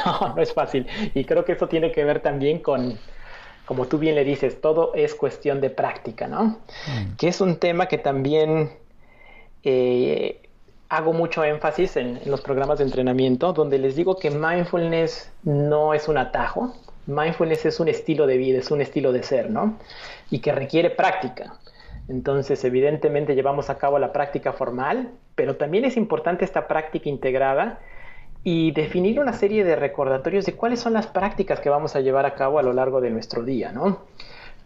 No, 0.06 0.36
no 0.36 0.42
es 0.42 0.54
fácil. 0.54 0.88
Y 1.14 1.26
creo 1.26 1.46
que 1.46 1.54
eso 1.54 1.68
tiene 1.68 1.92
que 1.92 2.04
ver 2.04 2.22
también 2.22 2.60
con, 2.60 2.98
como 3.66 3.88
tú 3.88 3.98
bien 3.98 4.16
le 4.16 4.24
dices, 4.24 4.62
todo 4.62 4.94
es 4.94 5.16
cuestión 5.16 5.62
de 5.62 5.70
práctica, 5.70 6.28
¿no? 6.28 6.44
Mm. 6.44 7.16
Que 7.18 7.28
es 7.28 7.42
un 7.42 7.58
tema 7.58 7.88
que 7.88 7.98
también 7.98 8.72
eh, 9.64 10.42
hago 10.90 11.14
mucho 11.14 11.44
énfasis 11.44 11.96
en, 11.96 12.20
los 12.26 12.42
programas 12.42 12.80
de 12.80 12.86
entrenamiento, 12.86 13.54
donde 13.54 13.78
les 13.78 13.96
digo 13.96 14.18
que 14.18 14.32
mindfulness 14.32 15.32
no 15.44 15.94
es 15.94 16.08
un 16.08 16.18
atajo, 16.18 16.74
mindfulness 17.10 17.66
es 17.66 17.80
un 17.80 17.88
estilo 17.88 18.28
de 18.28 18.38
vida, 18.38 18.60
es 18.60 18.72
un 18.72 18.82
estilo 18.82 19.12
de 19.12 19.24
ser, 19.24 19.50
¿no? 19.50 19.78
Y 20.30 20.40
que 20.40 20.52
requiere 20.52 20.90
práctica. 20.90 21.56
Entonces, 22.08 22.64
evidentemente 22.64 23.36
llevamos 23.36 23.70
a 23.70 23.78
cabo 23.78 24.00
la 24.00 24.12
práctica 24.12 24.54
formal, 24.54 25.12
pero 25.36 25.58
también 25.58 25.86
es 25.86 25.98
importante 25.98 26.44
esta 26.46 26.68
práctica 26.68 27.08
integrada 27.10 27.80
y 28.44 28.72
definir 28.72 29.20
una 29.20 29.34
serie 29.34 29.64
de 29.64 29.76
recordatorios 29.76 30.46
de 30.46 30.54
cuáles 30.54 30.80
son 30.80 30.94
las 30.94 31.08
prácticas 31.08 31.60
que 31.60 31.70
vamos 31.70 31.96
a 31.96 32.00
llevar 32.00 32.26
a 32.26 32.36
cabo 32.36 32.58
a 32.58 32.64
lo 32.64 32.74
largo 32.74 33.02
de 33.02 33.10
nuestro 33.10 33.44
día, 33.44 33.72
¿no? 33.72 34.06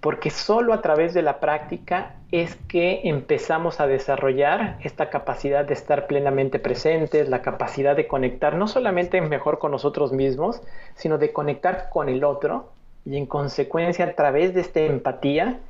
Porque 0.03 0.31
solo 0.31 0.73
a 0.73 0.81
través 0.81 1.13
de 1.13 1.21
la 1.21 1.39
práctica 1.39 2.15
es 2.29 2.57
que 2.67 2.99
empezamos 3.05 3.79
a 3.79 3.87
desarrollar 3.87 4.77
esta 4.83 5.09
capacidad 5.09 5.63
de 5.63 5.73
estar 5.73 6.07
plenamente 6.07 6.59
presentes, 6.59 7.29
la 7.29 7.41
capacidad 7.41 7.95
de 7.95 8.05
conectar 8.05 8.57
no 8.57 8.67
solamente 8.67 9.21
mejor 9.21 9.59
con 9.59 9.71
nosotros 9.71 10.11
mismos, 10.11 10.61
sino 10.95 11.17
de 11.19 11.31
conectar 11.31 11.87
con 11.89 12.09
el 12.09 12.25
otro 12.25 12.73
y 13.05 13.15
en 13.15 13.25
consecuencia 13.25 14.03
a 14.03 14.11
través 14.13 14.53
de 14.53 14.59
esta 14.59 14.81
empatía 14.81 15.61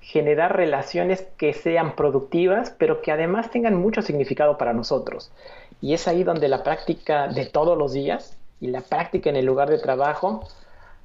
generar 0.00 0.56
relaciones 0.56 1.26
que 1.36 1.52
sean 1.52 1.96
productivas, 1.96 2.70
pero 2.78 3.02
que 3.02 3.10
además 3.10 3.50
tengan 3.50 3.74
mucho 3.74 4.02
significado 4.02 4.56
para 4.56 4.72
nosotros. 4.72 5.32
Y 5.80 5.94
es 5.94 6.06
ahí 6.06 6.22
donde 6.22 6.46
la 6.46 6.62
práctica 6.62 7.26
de 7.26 7.44
todos 7.44 7.76
los 7.76 7.92
días 7.92 8.38
y 8.60 8.68
la 8.68 8.82
práctica 8.82 9.30
en 9.30 9.36
el 9.36 9.46
lugar 9.46 9.68
de 9.68 9.78
trabajo 9.78 10.46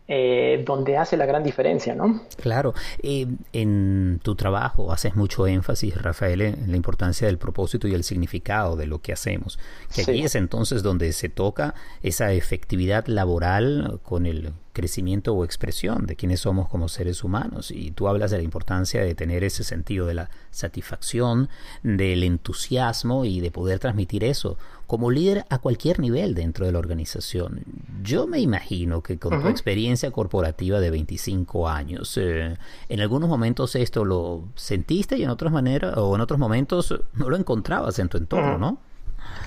eh, 0.07 0.63
donde 0.65 0.97
hace 0.97 1.17
la 1.17 1.25
gran 1.25 1.43
diferencia, 1.43 1.95
¿no? 1.95 2.21
Claro. 2.37 2.73
Eh, 3.01 3.27
en 3.53 4.19
tu 4.23 4.35
trabajo 4.35 4.91
haces 4.91 5.15
mucho 5.15 5.47
énfasis, 5.47 5.99
Rafael, 5.99 6.41
en 6.41 6.69
la 6.69 6.77
importancia 6.77 7.27
del 7.27 7.37
propósito 7.37 7.87
y 7.87 7.93
el 7.93 8.03
significado 8.03 8.75
de 8.75 8.85
lo 8.85 8.99
que 8.99 9.13
hacemos. 9.13 9.57
Que 9.93 10.01
aquí 10.01 10.23
es 10.23 10.35
entonces 10.35 10.83
donde 10.83 11.11
se 11.11 11.29
toca 11.29 11.73
esa 12.03 12.31
efectividad 12.33 13.07
laboral 13.07 13.99
con 14.03 14.25
el 14.25 14.53
crecimiento 14.75 15.33
o 15.33 15.43
expresión 15.43 16.05
de 16.05 16.15
quiénes 16.15 16.41
somos 16.41 16.69
como 16.69 16.87
seres 16.89 17.23
humanos. 17.23 17.71
Y 17.71 17.91
tú 17.91 18.07
hablas 18.07 18.29
de 18.29 18.37
la 18.37 18.43
importancia 18.43 19.01
de 19.01 19.15
tener 19.15 19.43
ese 19.43 19.63
sentido 19.63 20.05
de 20.05 20.13
la 20.13 20.29
satisfacción, 20.51 21.49
del 21.81 22.23
entusiasmo 22.23 23.25
y 23.25 23.39
de 23.39 23.49
poder 23.49 23.79
transmitir 23.79 24.23
eso 24.23 24.57
como 24.85 25.09
líder 25.09 25.45
a 25.49 25.57
cualquier 25.57 25.99
nivel 25.99 26.35
dentro 26.35 26.65
de 26.65 26.71
la 26.71 26.79
organización. 26.79 27.63
Yo 28.03 28.27
me 28.27 28.39
imagino 28.39 29.01
que 29.01 29.17
con 29.17 29.41
tu 29.41 29.47
experiencia 29.47 30.11
corporativa 30.11 30.79
de 30.79 30.91
25 30.91 31.67
años, 31.67 32.17
eh, 32.17 32.57
en 32.89 32.99
algunos 32.99 33.29
momentos 33.29 33.75
esto 33.75 34.05
lo 34.05 34.43
sentiste 34.55 35.17
y 35.17 35.23
en 35.23 35.29
otras 35.29 35.51
maneras 35.51 35.97
o 35.97 36.13
en 36.13 36.21
otros 36.21 36.39
momentos 36.39 36.93
no 37.13 37.29
lo 37.29 37.37
encontrabas 37.37 37.97
en 37.97 38.09
tu 38.09 38.17
entorno, 38.17 38.59
¿no? 38.59 38.77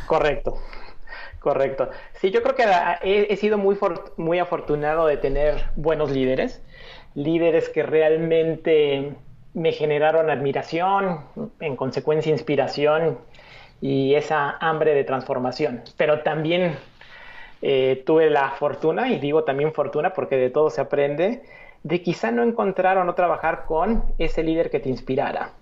Correcto. 0.06 0.58
Correcto. 1.40 1.88
Sí, 2.14 2.30
yo 2.30 2.42
creo 2.42 2.54
que 2.54 2.64
he, 3.02 3.36
sido 3.36 3.58
muy, 3.58 3.78
muy 4.16 4.38
afortunado 4.38 5.06
de 5.06 5.16
tener 5.16 5.70
buenos 5.76 6.10
líderes, 6.10 6.62
líderes 7.14 7.68
que 7.68 7.84
realmente 7.84 9.14
me 9.54 9.72
generaron 9.72 10.30
admiración, 10.30 11.20
en 11.60 11.76
consecuencia 11.76 12.32
inspiración 12.32 13.18
y 13.80 14.14
esa 14.14 14.56
hambre 14.60 14.94
de 14.94 15.04
transformación. 15.04 15.82
Pero 15.96 16.22
también 16.22 16.76
eh, 17.62 18.02
tuve 18.04 18.30
la 18.30 18.50
fortuna, 18.50 19.08
y 19.08 19.18
digo 19.18 19.44
también 19.44 19.72
fortuna 19.72 20.12
porque 20.12 20.36
de 20.36 20.50
todo 20.50 20.70
se 20.70 20.80
aprende, 20.80 21.42
de 21.84 22.02
quizá 22.02 22.32
no 22.32 22.42
encontrar 22.42 22.98
o 22.98 23.04
no 23.04 23.14
trabajar 23.14 23.64
con 23.64 24.04
ese 24.18 24.42
líder 24.42 24.70
que 24.70 24.80
te 24.80 24.88
inspirara. 24.88 25.52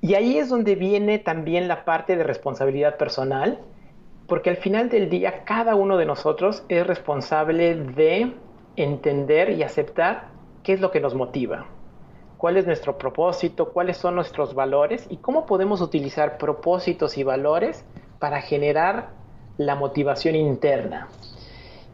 Y 0.00 0.14
ahí 0.14 0.38
es 0.38 0.48
donde 0.48 0.74
viene 0.76 1.18
también 1.18 1.68
la 1.68 1.84
parte 1.84 2.16
de 2.16 2.24
responsabilidad 2.24 2.96
personal, 2.96 3.58
porque 4.28 4.50
al 4.50 4.58
final 4.58 4.90
del 4.90 5.08
día 5.08 5.42
cada 5.44 5.74
uno 5.74 5.96
de 5.96 6.04
nosotros 6.04 6.62
es 6.68 6.86
responsable 6.86 7.74
de 7.74 8.34
entender 8.76 9.50
y 9.50 9.62
aceptar 9.62 10.28
qué 10.62 10.74
es 10.74 10.80
lo 10.80 10.90
que 10.90 11.00
nos 11.00 11.14
motiva, 11.14 11.66
cuál 12.36 12.58
es 12.58 12.66
nuestro 12.66 12.98
propósito, 12.98 13.72
cuáles 13.72 13.96
son 13.96 14.14
nuestros 14.14 14.54
valores 14.54 15.06
y 15.08 15.16
cómo 15.16 15.46
podemos 15.46 15.80
utilizar 15.80 16.36
propósitos 16.36 17.16
y 17.16 17.22
valores 17.22 17.84
para 18.18 18.42
generar 18.42 19.08
la 19.56 19.74
motivación 19.74 20.36
interna. 20.36 21.08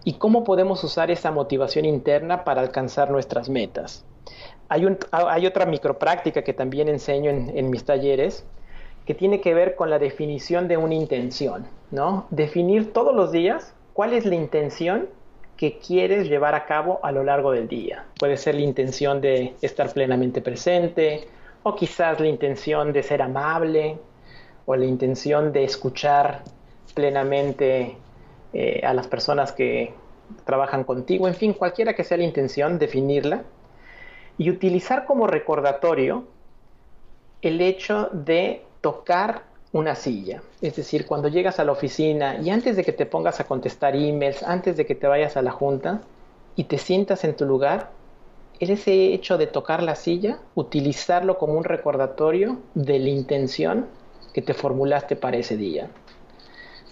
Y 0.06 0.14
cómo 0.14 0.44
podemos 0.44 0.84
usar 0.84 1.10
esa 1.10 1.30
motivación 1.30 1.86
interna 1.86 2.44
para 2.44 2.60
alcanzar 2.60 3.10
nuestras 3.10 3.48
metas. 3.48 4.04
Hay, 4.68 4.84
un, 4.84 4.98
hay 5.12 5.46
otra 5.46 5.64
micropráctica 5.64 6.42
que 6.42 6.52
también 6.52 6.88
enseño 6.88 7.30
en, 7.30 7.56
en 7.56 7.70
mis 7.70 7.84
talleres 7.84 8.44
que 9.06 9.14
tiene 9.14 9.40
que 9.40 9.54
ver 9.54 9.74
con 9.74 9.90
la 9.90 9.98
definición 9.98 10.68
de 10.68 10.76
una 10.76 10.94
intención, 10.94 11.66
¿no? 11.90 12.26
Definir 12.30 12.92
todos 12.92 13.14
los 13.14 13.32
días 13.32 13.74
cuál 13.92 14.14
es 14.14 14.24
la 14.24 14.34
intención 14.34 15.08
que 15.56 15.78
quieres 15.78 16.28
llevar 16.28 16.54
a 16.54 16.66
cabo 16.66 17.00
a 17.02 17.12
lo 17.12 17.22
largo 17.22 17.52
del 17.52 17.68
día. 17.68 18.04
Puede 18.18 18.36
ser 18.36 18.56
la 18.56 18.62
intención 18.62 19.20
de 19.20 19.54
estar 19.62 19.92
plenamente 19.92 20.40
presente 20.40 21.28
o 21.62 21.74
quizás 21.74 22.18
la 22.18 22.26
intención 22.26 22.92
de 22.92 23.02
ser 23.02 23.22
amable 23.22 23.98
o 24.66 24.74
la 24.74 24.84
intención 24.84 25.52
de 25.52 25.64
escuchar 25.64 26.42
plenamente 26.94 27.96
eh, 28.52 28.80
a 28.84 28.94
las 28.94 29.06
personas 29.06 29.52
que 29.52 29.92
trabajan 30.44 30.84
contigo. 30.84 31.28
En 31.28 31.34
fin, 31.34 31.52
cualquiera 31.52 31.94
que 31.94 32.04
sea 32.04 32.16
la 32.16 32.24
intención, 32.24 32.78
definirla 32.78 33.42
y 34.38 34.50
utilizar 34.50 35.04
como 35.04 35.26
recordatorio 35.26 36.24
el 37.42 37.60
hecho 37.60 38.08
de 38.12 38.64
tocar 38.84 39.44
una 39.72 39.94
silla. 39.94 40.42
Es 40.60 40.76
decir, 40.76 41.06
cuando 41.06 41.28
llegas 41.28 41.58
a 41.58 41.64
la 41.64 41.72
oficina 41.72 42.38
y 42.38 42.50
antes 42.50 42.76
de 42.76 42.84
que 42.84 42.92
te 42.92 43.06
pongas 43.06 43.40
a 43.40 43.44
contestar 43.44 43.96
emails, 43.96 44.42
antes 44.42 44.76
de 44.76 44.84
que 44.84 44.94
te 44.94 45.06
vayas 45.06 45.38
a 45.38 45.42
la 45.42 45.52
junta 45.52 46.02
y 46.54 46.64
te 46.64 46.76
sientas 46.76 47.24
en 47.24 47.34
tu 47.34 47.46
lugar, 47.46 47.92
ese 48.60 49.14
hecho 49.14 49.38
de 49.38 49.46
tocar 49.46 49.82
la 49.82 49.94
silla, 49.94 50.38
utilizarlo 50.54 51.38
como 51.38 51.54
un 51.54 51.64
recordatorio 51.64 52.58
de 52.74 52.98
la 52.98 53.08
intención 53.08 53.86
que 54.34 54.42
te 54.42 54.52
formulaste 54.52 55.16
para 55.16 55.38
ese 55.38 55.56
día. 55.56 55.88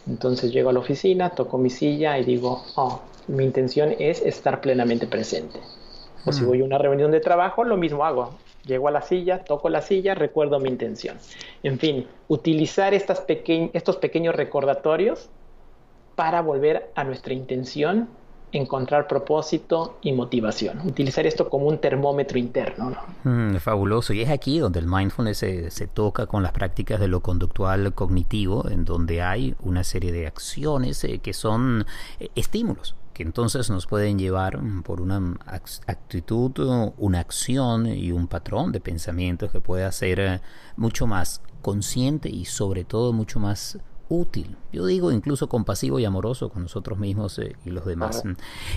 Entonces 0.07 0.51
llego 0.51 0.71
a 0.71 0.73
la 0.73 0.81
oficina, 0.81 1.29
toco 1.29 1.59
mi 1.59 1.69
silla 1.69 2.19
y 2.19 2.25
digo, 2.25 2.65
oh, 2.77 3.03
mi 3.29 3.45
intención 3.45 3.95
es 3.99 4.23
estar 4.23 4.63
plenamente 4.63 5.07
presente. 5.07 5.61
O 6.25 6.33
si 6.33 6.43
mm. 6.43 6.47
voy 6.47 6.61
a 6.63 6.65
una 6.65 6.79
reunión 6.79 7.11
de 7.11 7.21
trabajo, 7.21 7.65
lo 7.65 7.77
mismo 7.77 8.03
hago. 8.07 8.31
Llego 8.65 8.89
a 8.89 8.91
la 8.91 9.03
silla, 9.03 9.45
toco 9.45 9.69
la 9.69 9.83
silla, 9.83 10.15
recuerdo 10.15 10.61
mi 10.61 10.69
intención. 10.69 11.19
En 11.63 11.79
fin, 11.79 12.07
utilizar 12.29 12.95
estos 12.95 13.21
pequeños 13.21 14.35
recordatorios 14.35 15.29
para 16.15 16.43
volver 16.43 16.91
a 16.95 17.05
nuestra 17.05 17.33
intención 17.33 18.09
encontrar 18.53 19.09
propósito 19.09 19.99
y 20.03 20.13
motivación. 20.13 20.87
Utilizar 20.87 21.27
esto 21.27 21.49
como 21.49 21.67
un 21.67 21.79
termómetro 21.79 22.39
interno. 22.39 22.95
Mm, 23.25 23.57
fabuloso. 23.57 24.13
Y 24.13 24.21
es 24.21 24.31
aquí 24.31 24.59
donde 24.59 24.79
el 24.79 24.87
mindfulness 24.87 25.39
se, 25.39 25.87
toca 25.87 26.27
con 26.27 26.43
las 26.43 26.53
prácticas 26.53 27.01
de 27.01 27.09
lo 27.09 27.21
conductual 27.21 27.95
cognitivo, 27.95 28.69
en 28.69 28.85
donde 28.85 29.23
hay 29.23 29.55
una 29.61 29.85
serie 29.85 30.13
de 30.13 30.27
acciones 30.27 31.03
eh, 31.05 31.19
que 31.19 31.33
son 31.33 31.87
eh, 32.21 32.29
estímulos 32.35 32.95
que 33.13 33.23
entonces 33.23 33.71
nos 33.71 33.87
pueden 33.87 34.19
llevar 34.19 34.59
por 34.85 35.01
una 35.01 35.37
actitud, 35.87 36.53
una 36.97 37.21
acción 37.21 37.87
y 37.87 38.13
un 38.13 38.27
patrón 38.27 38.73
de 38.73 38.81
pensamiento 38.81 39.51
que 39.51 39.61
pueda 39.61 39.91
ser 39.93 40.21
eh, 40.21 40.41
mucho 40.77 41.07
más 41.07 41.43
consciente 41.61 42.29
y 42.29 42.45
sobre 42.45 42.85
todo 42.85 43.13
mucho 43.13 43.39
más 43.39 43.79
útil. 44.09 44.57
Yo 44.73 44.85
digo 44.87 45.11
incluso 45.11 45.49
compasivo 45.49 45.99
y 45.99 46.05
amoroso 46.05 46.51
con 46.51 46.63
nosotros 46.63 46.99
mismos 46.99 47.39
eh, 47.39 47.57
y 47.65 47.71
los 47.71 47.87
demás. 47.87 48.23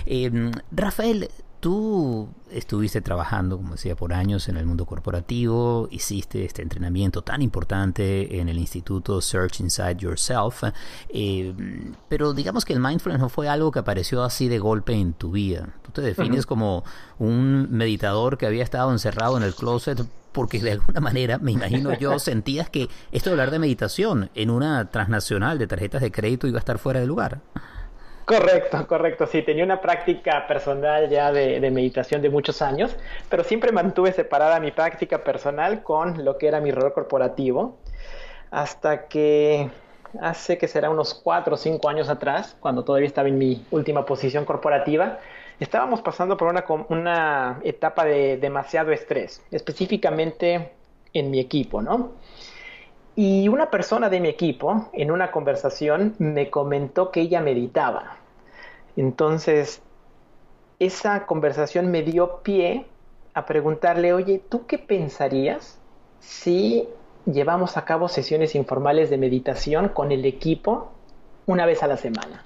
Eh, 0.06 0.50
Rafael, 0.70 1.28
tú 1.60 2.28
estuviste 2.50 3.00
trabajando, 3.00 3.56
como 3.56 3.72
decía, 3.72 3.96
por 3.96 4.12
años 4.12 4.48
en 4.48 4.56
el 4.56 4.66
mundo 4.66 4.86
corporativo, 4.86 5.88
hiciste 5.90 6.44
este 6.44 6.62
entrenamiento 6.62 7.22
tan 7.22 7.42
importante 7.42 8.38
en 8.38 8.48
el 8.48 8.58
instituto 8.58 9.20
Search 9.20 9.60
Inside 9.60 9.96
Yourself, 9.96 10.62
eh, 11.08 11.54
pero 12.08 12.32
digamos 12.32 12.64
que 12.64 12.72
el 12.72 12.80
mindfulness 12.80 13.20
no 13.20 13.28
fue 13.28 13.48
algo 13.48 13.72
que 13.72 13.80
apareció 13.80 14.22
así 14.22 14.48
de 14.48 14.58
golpe 14.58 14.94
en 14.94 15.12
tu 15.12 15.32
vida. 15.32 15.68
Tú 15.82 15.92
te 15.92 16.02
defines 16.02 16.46
como 16.46 16.84
un 17.18 17.68
meditador 17.70 18.38
que 18.38 18.46
había 18.46 18.62
estado 18.62 18.92
encerrado 18.92 19.36
en 19.36 19.42
el 19.42 19.54
closet 19.54 20.06
porque 20.32 20.60
de 20.60 20.72
alguna 20.72 21.00
manera, 21.00 21.38
me 21.38 21.52
imagino 21.52 21.98
yo, 21.98 22.18
sentías 22.20 22.68
que 22.68 22.90
esto 23.10 23.30
de 23.30 23.34
hablar 23.34 23.50
de 23.50 23.58
meditación 23.58 24.30
en 24.34 24.50
una 24.50 24.90
transnacional 24.90 25.58
de 25.58 25.66
tarjetas 25.66 26.02
de 26.02 26.12
crédito 26.12 26.46
iba 26.46 26.58
a 26.58 26.60
estar 26.60 26.78
fuera 26.78 27.00
de 27.00 27.06
lugar. 27.06 27.40
Correcto, 28.26 28.84
correcto. 28.88 29.26
Sí, 29.28 29.42
tenía 29.42 29.62
una 29.62 29.80
práctica 29.80 30.48
personal 30.48 31.08
ya 31.08 31.30
de, 31.30 31.70
meditación 31.70 32.22
de 32.22 32.28
muchos 32.28 32.60
años, 32.60 32.96
pero 33.30 33.44
siempre 33.44 33.70
mantuve 33.70 34.12
separada 34.12 34.58
mi 34.58 34.72
práctica 34.72 35.22
personal 35.22 35.84
con 35.84 36.24
lo 36.24 36.36
que 36.36 36.48
era 36.48 36.60
mi 36.60 36.72
rol 36.72 36.92
corporativo, 36.92 37.78
hasta 38.50 39.06
que 39.06 39.70
hace 40.20 40.58
que 40.58 40.66
será 40.66 40.90
unos 40.90 41.14
cuatro 41.14 41.54
o 41.54 41.56
cinco 41.56 41.88
años 41.88 42.08
atrás, 42.08 42.56
cuando 42.58 42.82
todavía 42.82 43.06
estaba 43.06 43.28
en 43.28 43.38
mi 43.38 43.64
última 43.70 44.04
posición 44.04 44.44
corporativa, 44.44 45.20
estábamos 45.60 46.02
pasando 46.02 46.36
por 46.36 46.48
una, 46.48 46.64
una 46.88 47.60
etapa 47.62 48.04
de 48.04 48.38
demasiado 48.38 48.90
estrés, 48.90 49.40
específicamente 49.52 50.72
en 51.12 51.30
mi 51.30 51.38
equipo, 51.38 51.80
¿no? 51.80 52.14
Y 53.18 53.48
una 53.48 53.70
persona 53.70 54.10
de 54.10 54.20
mi 54.20 54.28
equipo, 54.28 54.90
en 54.92 55.10
una 55.10 55.30
conversación, 55.30 56.14
me 56.18 56.50
comentó 56.50 57.10
que 57.10 57.22
ella 57.22 57.40
meditaba. 57.40 58.18
Entonces, 58.94 59.80
esa 60.78 61.24
conversación 61.24 61.90
me 61.90 62.02
dio 62.02 62.42
pie 62.42 62.84
a 63.32 63.46
preguntarle, 63.46 64.12
oye, 64.12 64.42
¿tú 64.46 64.66
qué 64.66 64.78
pensarías 64.78 65.78
si 66.20 66.86
llevamos 67.24 67.78
a 67.78 67.86
cabo 67.86 68.08
sesiones 68.08 68.54
informales 68.54 69.08
de 69.08 69.16
meditación 69.16 69.88
con 69.88 70.12
el 70.12 70.26
equipo 70.26 70.92
una 71.46 71.64
vez 71.64 71.82
a 71.82 71.86
la 71.86 71.96
semana? 71.96 72.44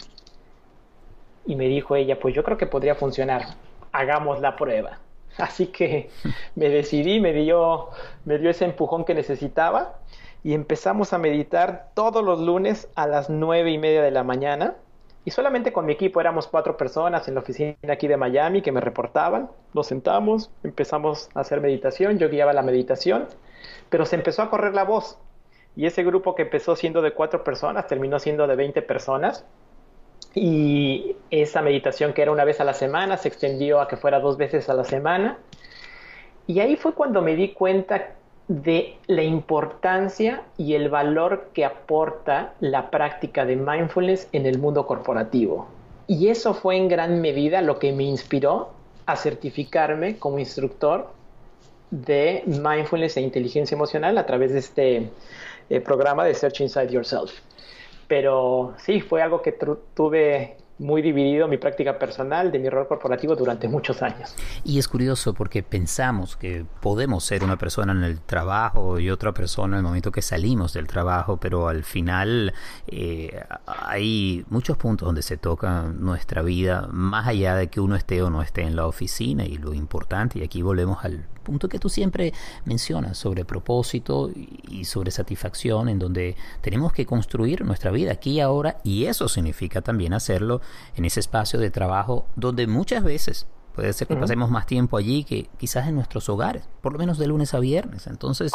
Y 1.46 1.56
me 1.56 1.66
dijo 1.66 1.96
ella, 1.96 2.20
pues 2.20 2.32
yo 2.32 2.44
creo 2.44 2.58
que 2.58 2.66
podría 2.66 2.94
funcionar, 2.94 3.56
hagamos 3.90 4.40
la 4.40 4.54
prueba. 4.54 5.00
Así 5.36 5.66
que 5.66 6.10
me 6.54 6.68
decidí, 6.68 7.18
me 7.18 7.32
dio, 7.32 7.88
me 8.24 8.38
dio 8.38 8.50
ese 8.50 8.66
empujón 8.66 9.04
que 9.04 9.14
necesitaba 9.14 9.96
y 10.42 10.54
empezamos 10.54 11.12
a 11.12 11.18
meditar 11.18 11.90
todos 11.94 12.24
los 12.24 12.40
lunes 12.40 12.88
a 12.94 13.06
las 13.06 13.28
nueve 13.28 13.70
y 13.70 13.78
media 13.78 14.02
de 14.02 14.10
la 14.10 14.24
mañana. 14.24 14.76
Y 15.24 15.32
solamente 15.32 15.72
con 15.72 15.84
mi 15.84 15.92
equipo 15.92 16.20
éramos 16.20 16.46
cuatro 16.46 16.78
personas 16.78 17.28
en 17.28 17.34
la 17.34 17.40
oficina 17.40 17.76
aquí 17.90 18.08
de 18.08 18.16
Miami 18.16 18.62
que 18.62 18.72
me 18.72 18.80
reportaban. 18.80 19.50
Nos 19.74 19.86
sentamos, 19.86 20.50
empezamos 20.64 21.28
a 21.34 21.40
hacer 21.40 21.60
meditación, 21.60 22.18
yo 22.18 22.30
guiaba 22.30 22.54
la 22.54 22.62
meditación, 22.62 23.26
pero 23.90 24.06
se 24.06 24.16
empezó 24.16 24.42
a 24.42 24.50
correr 24.50 24.74
la 24.74 24.84
voz. 24.84 25.18
Y 25.76 25.86
ese 25.86 26.02
grupo 26.02 26.34
que 26.34 26.42
empezó 26.42 26.74
siendo 26.74 27.02
de 27.02 27.12
cuatro 27.12 27.44
personas 27.44 27.86
terminó 27.86 28.18
siendo 28.18 28.46
de 28.46 28.56
20 28.56 28.80
personas. 28.82 29.44
Y 30.34 31.16
esa 31.30 31.60
meditación 31.60 32.12
que 32.14 32.22
era 32.22 32.32
una 32.32 32.44
vez 32.44 32.60
a 32.60 32.64
la 32.64 32.74
semana 32.74 33.18
se 33.18 33.28
extendió 33.28 33.80
a 33.80 33.88
que 33.88 33.96
fuera 33.96 34.20
dos 34.20 34.38
veces 34.38 34.70
a 34.70 34.74
la 34.74 34.84
semana. 34.84 35.38
Y 36.46 36.60
ahí 36.60 36.76
fue 36.76 36.94
cuando 36.94 37.20
me 37.20 37.36
di 37.36 37.52
cuenta 37.52 38.14
de 38.50 38.96
la 39.06 39.22
importancia 39.22 40.42
y 40.58 40.74
el 40.74 40.88
valor 40.88 41.50
que 41.54 41.64
aporta 41.64 42.52
la 42.58 42.90
práctica 42.90 43.46
de 43.46 43.54
mindfulness 43.54 44.26
en 44.32 44.44
el 44.44 44.58
mundo 44.58 44.88
corporativo. 44.88 45.68
Y 46.08 46.30
eso 46.30 46.52
fue 46.52 46.76
en 46.76 46.88
gran 46.88 47.20
medida 47.20 47.62
lo 47.62 47.78
que 47.78 47.92
me 47.92 48.02
inspiró 48.02 48.70
a 49.06 49.14
certificarme 49.14 50.18
como 50.18 50.40
instructor 50.40 51.12
de 51.92 52.42
mindfulness 52.46 53.18
e 53.18 53.20
inteligencia 53.20 53.76
emocional 53.76 54.18
a 54.18 54.26
través 54.26 54.52
de 54.52 54.58
este 54.58 55.10
eh, 55.68 55.80
programa 55.80 56.24
de 56.24 56.34
Search 56.34 56.60
Inside 56.60 56.90
Yourself. 56.90 57.30
Pero 58.08 58.74
sí, 58.78 59.00
fue 59.00 59.22
algo 59.22 59.42
que 59.42 59.52
tuve 59.52 60.56
muy 60.80 61.02
dividido 61.02 61.46
mi 61.46 61.58
práctica 61.58 61.98
personal 61.98 62.50
de 62.50 62.58
mi 62.58 62.70
rol 62.70 62.88
corporativo 62.88 63.36
durante 63.36 63.68
muchos 63.68 64.02
años. 64.02 64.34
Y 64.64 64.78
es 64.78 64.88
curioso 64.88 65.34
porque 65.34 65.62
pensamos 65.62 66.36
que 66.36 66.64
podemos 66.80 67.22
ser 67.22 67.44
una 67.44 67.58
persona 67.58 67.92
en 67.92 68.02
el 68.02 68.20
trabajo 68.20 68.98
y 68.98 69.10
otra 69.10 69.32
persona 69.32 69.76
en 69.76 69.80
el 69.80 69.84
momento 69.84 70.10
que 70.10 70.22
salimos 70.22 70.72
del 70.72 70.86
trabajo, 70.86 71.36
pero 71.36 71.68
al 71.68 71.84
final 71.84 72.54
eh, 72.86 73.44
hay 73.66 74.44
muchos 74.48 74.78
puntos 74.78 75.06
donde 75.06 75.22
se 75.22 75.36
toca 75.36 75.82
nuestra 75.82 76.42
vida, 76.42 76.88
más 76.90 77.28
allá 77.28 77.54
de 77.54 77.68
que 77.68 77.80
uno 77.80 77.94
esté 77.94 78.22
o 78.22 78.30
no 78.30 78.40
esté 78.40 78.62
en 78.62 78.74
la 78.74 78.86
oficina 78.86 79.44
y 79.44 79.58
lo 79.58 79.74
importante, 79.74 80.38
y 80.38 80.42
aquí 80.42 80.62
volvemos 80.62 81.04
al 81.04 81.26
punto 81.50 81.68
que 81.68 81.80
tú 81.80 81.88
siempre 81.88 82.32
mencionas 82.64 83.18
sobre 83.18 83.44
propósito 83.44 84.30
y 84.68 84.84
sobre 84.84 85.10
satisfacción, 85.10 85.88
en 85.88 85.98
donde 85.98 86.36
tenemos 86.60 86.92
que 86.92 87.06
construir 87.06 87.64
nuestra 87.64 87.90
vida 87.90 88.12
aquí 88.12 88.32
y 88.34 88.40
ahora, 88.40 88.78
y 88.84 89.06
eso 89.06 89.28
significa 89.28 89.82
también 89.82 90.12
hacerlo 90.12 90.60
en 90.94 91.04
ese 91.04 91.18
espacio 91.18 91.58
de 91.58 91.70
trabajo 91.70 92.26
donde 92.36 92.68
muchas 92.68 93.02
veces 93.02 93.46
Puede 93.74 93.92
ser 93.92 94.08
que 94.08 94.16
pasemos 94.16 94.50
más 94.50 94.66
tiempo 94.66 94.96
allí 94.96 95.24
que 95.24 95.48
quizás 95.56 95.88
en 95.88 95.94
nuestros 95.94 96.28
hogares, 96.28 96.68
por 96.80 96.92
lo 96.92 96.98
menos 96.98 97.18
de 97.18 97.26
lunes 97.26 97.54
a 97.54 97.60
viernes. 97.60 98.06
Entonces, 98.06 98.52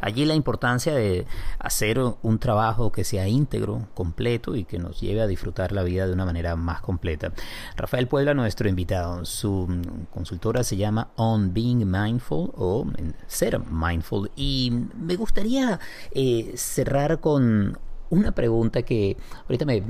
allí 0.00 0.24
la 0.24 0.34
importancia 0.34 0.94
de 0.94 1.26
hacer 1.58 1.98
un 1.98 2.38
trabajo 2.38 2.92
que 2.92 3.04
sea 3.04 3.26
íntegro, 3.26 3.88
completo 3.94 4.56
y 4.56 4.64
que 4.64 4.78
nos 4.78 5.00
lleve 5.00 5.22
a 5.22 5.26
disfrutar 5.26 5.72
la 5.72 5.82
vida 5.82 6.06
de 6.06 6.12
una 6.12 6.24
manera 6.24 6.56
más 6.56 6.80
completa. 6.80 7.32
Rafael 7.76 8.06
Puebla, 8.06 8.34
nuestro 8.34 8.68
invitado, 8.68 9.24
su 9.24 9.68
consultora 10.12 10.62
se 10.62 10.76
llama 10.76 11.08
On 11.16 11.52
Being 11.54 11.90
Mindful 11.90 12.52
o 12.56 12.86
Ser 13.26 13.60
Mindful. 13.60 14.30
Y 14.36 14.72
me 14.94 15.16
gustaría 15.16 15.80
eh, 16.12 16.52
cerrar 16.56 17.20
con 17.20 17.78
una 18.10 18.32
pregunta 18.32 18.82
que 18.82 19.16
ahorita 19.44 19.64
me, 19.64 19.80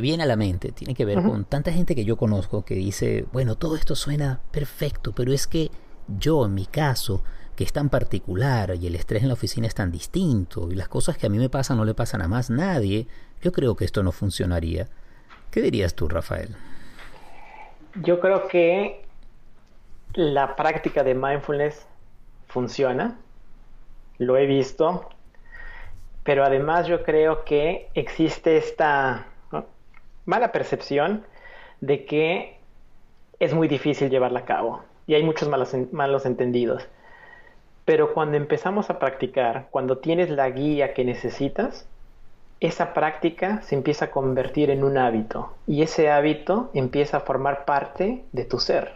viene 0.00 0.24
a 0.24 0.26
la 0.26 0.36
mente, 0.36 0.72
tiene 0.72 0.94
que 0.94 1.04
ver 1.04 1.22
con 1.22 1.44
tanta 1.44 1.72
gente 1.72 1.94
que 1.94 2.04
yo 2.04 2.16
conozco 2.16 2.64
que 2.64 2.74
dice, 2.74 3.24
bueno, 3.32 3.56
todo 3.56 3.76
esto 3.76 3.94
suena 3.94 4.40
perfecto, 4.50 5.12
pero 5.12 5.32
es 5.32 5.46
que 5.46 5.70
yo 6.08 6.46
en 6.46 6.54
mi 6.54 6.66
caso, 6.66 7.22
que 7.54 7.64
es 7.64 7.72
tan 7.72 7.88
particular 7.88 8.74
y 8.74 8.86
el 8.88 8.96
estrés 8.96 9.22
en 9.22 9.28
la 9.28 9.34
oficina 9.34 9.68
es 9.68 9.74
tan 9.74 9.92
distinto 9.92 10.70
y 10.70 10.74
las 10.74 10.88
cosas 10.88 11.16
que 11.16 11.26
a 11.26 11.30
mí 11.30 11.38
me 11.38 11.48
pasan 11.48 11.76
no 11.76 11.84
le 11.84 11.94
pasan 11.94 12.22
a 12.22 12.28
más 12.28 12.50
nadie, 12.50 13.06
yo 13.40 13.52
creo 13.52 13.76
que 13.76 13.84
esto 13.84 14.02
no 14.02 14.12
funcionaría. 14.12 14.88
¿Qué 15.50 15.62
dirías 15.62 15.94
tú, 15.94 16.08
Rafael? 16.08 16.56
Yo 18.02 18.20
creo 18.20 18.48
que 18.48 19.04
la 20.14 20.56
práctica 20.56 21.04
de 21.04 21.14
mindfulness 21.14 21.86
funciona. 22.46 23.18
Lo 24.18 24.36
he 24.36 24.46
visto, 24.46 25.08
pero 26.24 26.44
además 26.44 26.86
yo 26.86 27.02
creo 27.02 27.44
que 27.44 27.88
existe 27.94 28.56
esta 28.56 29.26
mala 30.26 30.52
percepción 30.52 31.24
de 31.80 32.04
que 32.04 32.58
es 33.38 33.54
muy 33.54 33.68
difícil 33.68 34.10
llevarla 34.10 34.40
a 34.40 34.44
cabo 34.44 34.82
y 35.06 35.14
hay 35.14 35.22
muchos 35.22 35.48
malos, 35.48 35.74
malos 35.92 36.26
entendidos. 36.26 36.86
Pero 37.84 38.12
cuando 38.12 38.36
empezamos 38.36 38.90
a 38.90 38.98
practicar, 38.98 39.68
cuando 39.70 39.98
tienes 39.98 40.30
la 40.30 40.50
guía 40.50 40.94
que 40.94 41.04
necesitas, 41.04 41.86
esa 42.60 42.92
práctica 42.92 43.62
se 43.62 43.74
empieza 43.74 44.06
a 44.06 44.10
convertir 44.10 44.70
en 44.70 44.84
un 44.84 44.98
hábito 44.98 45.54
y 45.66 45.82
ese 45.82 46.10
hábito 46.10 46.70
empieza 46.74 47.16
a 47.16 47.20
formar 47.20 47.64
parte 47.64 48.22
de 48.32 48.44
tu 48.44 48.60
ser. 48.60 48.92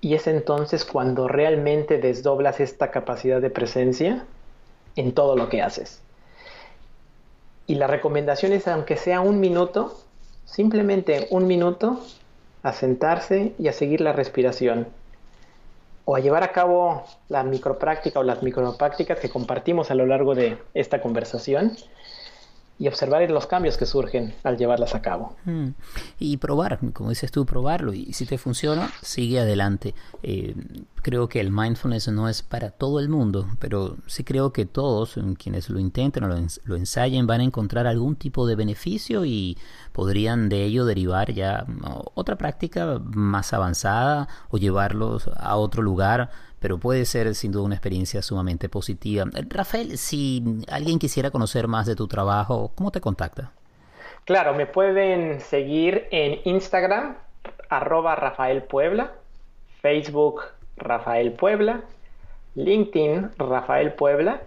Y 0.00 0.14
es 0.14 0.26
entonces 0.26 0.84
cuando 0.84 1.28
realmente 1.28 1.98
desdoblas 1.98 2.60
esta 2.60 2.90
capacidad 2.90 3.40
de 3.40 3.50
presencia 3.50 4.24
en 4.96 5.12
todo 5.12 5.36
lo 5.36 5.48
que 5.48 5.62
haces. 5.62 6.01
Y 7.72 7.76
la 7.76 7.86
recomendación 7.86 8.52
es, 8.52 8.68
aunque 8.68 8.98
sea 8.98 9.22
un 9.22 9.40
minuto, 9.40 9.98
simplemente 10.44 11.26
un 11.30 11.46
minuto, 11.46 12.04
a 12.62 12.74
sentarse 12.74 13.54
y 13.58 13.68
a 13.68 13.72
seguir 13.72 14.02
la 14.02 14.12
respiración. 14.12 14.88
o 16.04 16.14
a 16.16 16.20
llevar 16.20 16.42
a 16.42 16.52
cabo 16.52 17.04
la 17.30 17.44
micropráctica 17.44 18.20
o 18.20 18.24
las 18.24 18.42
microprácticas 18.42 19.20
que 19.20 19.30
compartimos 19.30 19.90
a 19.90 19.94
lo 19.94 20.04
largo 20.04 20.34
de 20.34 20.58
esta 20.74 21.00
conversación 21.00 21.78
y 22.82 22.88
observar 22.88 23.30
los 23.30 23.46
cambios 23.46 23.76
que 23.76 23.86
surgen 23.86 24.34
al 24.42 24.58
llevarlas 24.58 24.96
a 24.96 25.00
cabo. 25.00 25.36
Mm. 25.44 25.68
Y 26.18 26.38
probar, 26.38 26.80
como 26.92 27.10
dices 27.10 27.30
tú, 27.30 27.46
probarlo. 27.46 27.94
Y 27.94 28.12
si 28.12 28.26
te 28.26 28.38
funciona, 28.38 28.90
sigue 29.02 29.38
adelante. 29.38 29.94
Eh, 30.24 30.56
creo 30.96 31.28
que 31.28 31.38
el 31.38 31.52
mindfulness 31.52 32.08
no 32.08 32.28
es 32.28 32.42
para 32.42 32.70
todo 32.70 32.98
el 32.98 33.08
mundo, 33.08 33.46
pero 33.60 33.98
sí 34.08 34.24
creo 34.24 34.52
que 34.52 34.66
todos 34.66 35.16
quienes 35.38 35.70
lo 35.70 35.78
intenten 35.78 36.24
o 36.24 36.26
lo, 36.26 36.36
lo 36.64 36.74
ensayen 36.74 37.28
van 37.28 37.42
a 37.42 37.44
encontrar 37.44 37.86
algún 37.86 38.16
tipo 38.16 38.48
de 38.48 38.56
beneficio 38.56 39.24
y 39.24 39.56
podrían 39.92 40.48
de 40.48 40.64
ello 40.64 40.84
derivar 40.84 41.32
ya 41.32 41.64
otra 42.14 42.36
práctica 42.36 43.00
más 43.04 43.52
avanzada 43.52 44.26
o 44.50 44.58
llevarlos 44.58 45.30
a 45.36 45.54
otro 45.54 45.82
lugar 45.82 46.32
pero 46.62 46.78
puede 46.78 47.04
ser 47.04 47.34
sin 47.34 47.50
duda 47.50 47.64
una 47.64 47.74
experiencia 47.74 48.22
sumamente 48.22 48.68
positiva. 48.68 49.24
Rafael, 49.48 49.98
si 49.98 50.62
alguien 50.70 51.00
quisiera 51.00 51.32
conocer 51.32 51.66
más 51.66 51.86
de 51.86 51.96
tu 51.96 52.06
trabajo, 52.06 52.70
¿cómo 52.76 52.92
te 52.92 53.00
contacta? 53.00 53.50
Claro, 54.24 54.54
me 54.54 54.66
pueden 54.66 55.40
seguir 55.40 56.06
en 56.12 56.38
Instagram, 56.44 57.16
arroba 57.68 58.14
Rafael 58.14 58.62
Puebla, 58.62 59.14
Facebook 59.80 60.42
Rafael 60.76 61.32
Puebla, 61.32 61.80
LinkedIn 62.54 63.30
Rafael 63.36 63.94
Puebla 63.94 64.42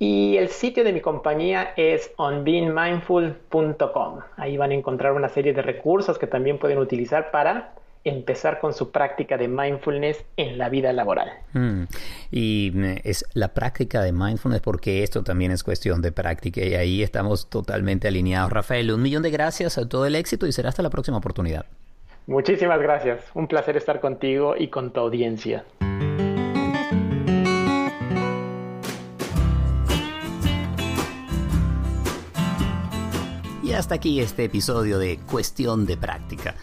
y 0.00 0.36
el 0.38 0.48
sitio 0.48 0.82
de 0.82 0.92
mi 0.92 1.00
compañía 1.00 1.72
es 1.76 2.10
onbeingmindful.com. 2.16 4.20
Ahí 4.36 4.56
van 4.56 4.72
a 4.72 4.74
encontrar 4.74 5.12
una 5.12 5.28
serie 5.28 5.52
de 5.52 5.62
recursos 5.62 6.18
que 6.18 6.26
también 6.26 6.58
pueden 6.58 6.78
utilizar 6.78 7.30
para 7.30 7.74
empezar 8.04 8.60
con 8.60 8.74
su 8.74 8.90
práctica 8.90 9.36
de 9.38 9.48
mindfulness 9.48 10.24
en 10.36 10.58
la 10.58 10.68
vida 10.68 10.92
laboral. 10.92 11.32
Mm. 11.54 11.84
Y 12.30 12.70
mm, 12.74 12.84
es 13.02 13.24
la 13.32 13.54
práctica 13.54 14.02
de 14.02 14.12
mindfulness 14.12 14.60
porque 14.60 15.02
esto 15.02 15.24
también 15.24 15.50
es 15.50 15.64
cuestión 15.64 16.02
de 16.02 16.12
práctica 16.12 16.60
y 16.60 16.74
ahí 16.74 17.02
estamos 17.02 17.48
totalmente 17.48 18.06
alineados. 18.08 18.52
Rafael, 18.52 18.92
un 18.92 19.02
millón 19.02 19.22
de 19.22 19.30
gracias 19.30 19.78
a 19.78 19.88
todo 19.88 20.06
el 20.06 20.14
éxito 20.14 20.46
y 20.46 20.52
será 20.52 20.68
hasta 20.68 20.82
la 20.82 20.90
próxima 20.90 21.16
oportunidad. 21.16 21.66
Muchísimas 22.26 22.80
gracias. 22.80 23.20
Un 23.34 23.48
placer 23.48 23.76
estar 23.76 24.00
contigo 24.00 24.54
y 24.56 24.68
con 24.68 24.92
tu 24.92 25.00
audiencia. 25.00 25.64
Y 33.62 33.72
hasta 33.72 33.94
aquí 33.94 34.20
este 34.20 34.44
episodio 34.44 34.98
de 34.98 35.18
Cuestión 35.26 35.86
de 35.86 35.96
Práctica 35.96 36.54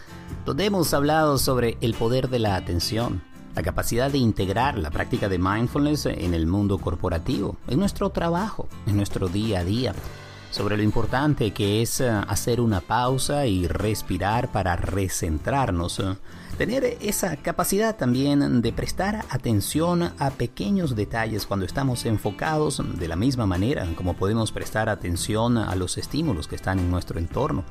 donde 0.44 0.64
hemos 0.64 0.92
hablado 0.92 1.38
sobre 1.38 1.76
el 1.80 1.94
poder 1.94 2.28
de 2.28 2.38
la 2.38 2.56
atención, 2.56 3.22
la 3.54 3.62
capacidad 3.62 4.10
de 4.10 4.18
integrar 4.18 4.78
la 4.78 4.90
práctica 4.90 5.28
de 5.28 5.38
mindfulness 5.38 6.06
en 6.06 6.34
el 6.34 6.46
mundo 6.46 6.78
corporativo, 6.78 7.56
en 7.68 7.78
nuestro 7.78 8.10
trabajo, 8.10 8.68
en 8.86 8.96
nuestro 8.96 9.28
día 9.28 9.60
a 9.60 9.64
día, 9.64 9.94
sobre 10.50 10.76
lo 10.76 10.82
importante 10.82 11.52
que 11.52 11.80
es 11.80 12.00
eh, 12.00 12.08
hacer 12.10 12.60
una 12.60 12.80
pausa 12.80 13.46
y 13.46 13.66
respirar 13.66 14.52
para 14.52 14.76
recentrarnos, 14.76 16.00
eh, 16.00 16.16
tener 16.58 16.98
esa 17.00 17.36
capacidad 17.36 17.96
también 17.96 18.60
de 18.60 18.72
prestar 18.72 19.24
atención 19.30 20.12
a 20.18 20.30
pequeños 20.30 20.94
detalles 20.94 21.46
cuando 21.46 21.64
estamos 21.64 22.04
enfocados 22.04 22.82
de 22.98 23.08
la 23.08 23.16
misma 23.16 23.46
manera 23.46 23.88
como 23.96 24.14
podemos 24.14 24.52
prestar 24.52 24.90
atención 24.90 25.56
a 25.56 25.74
los 25.74 25.96
estímulos 25.96 26.48
que 26.48 26.56
están 26.56 26.78
en 26.78 26.90
nuestro 26.90 27.18
entorno 27.18 27.64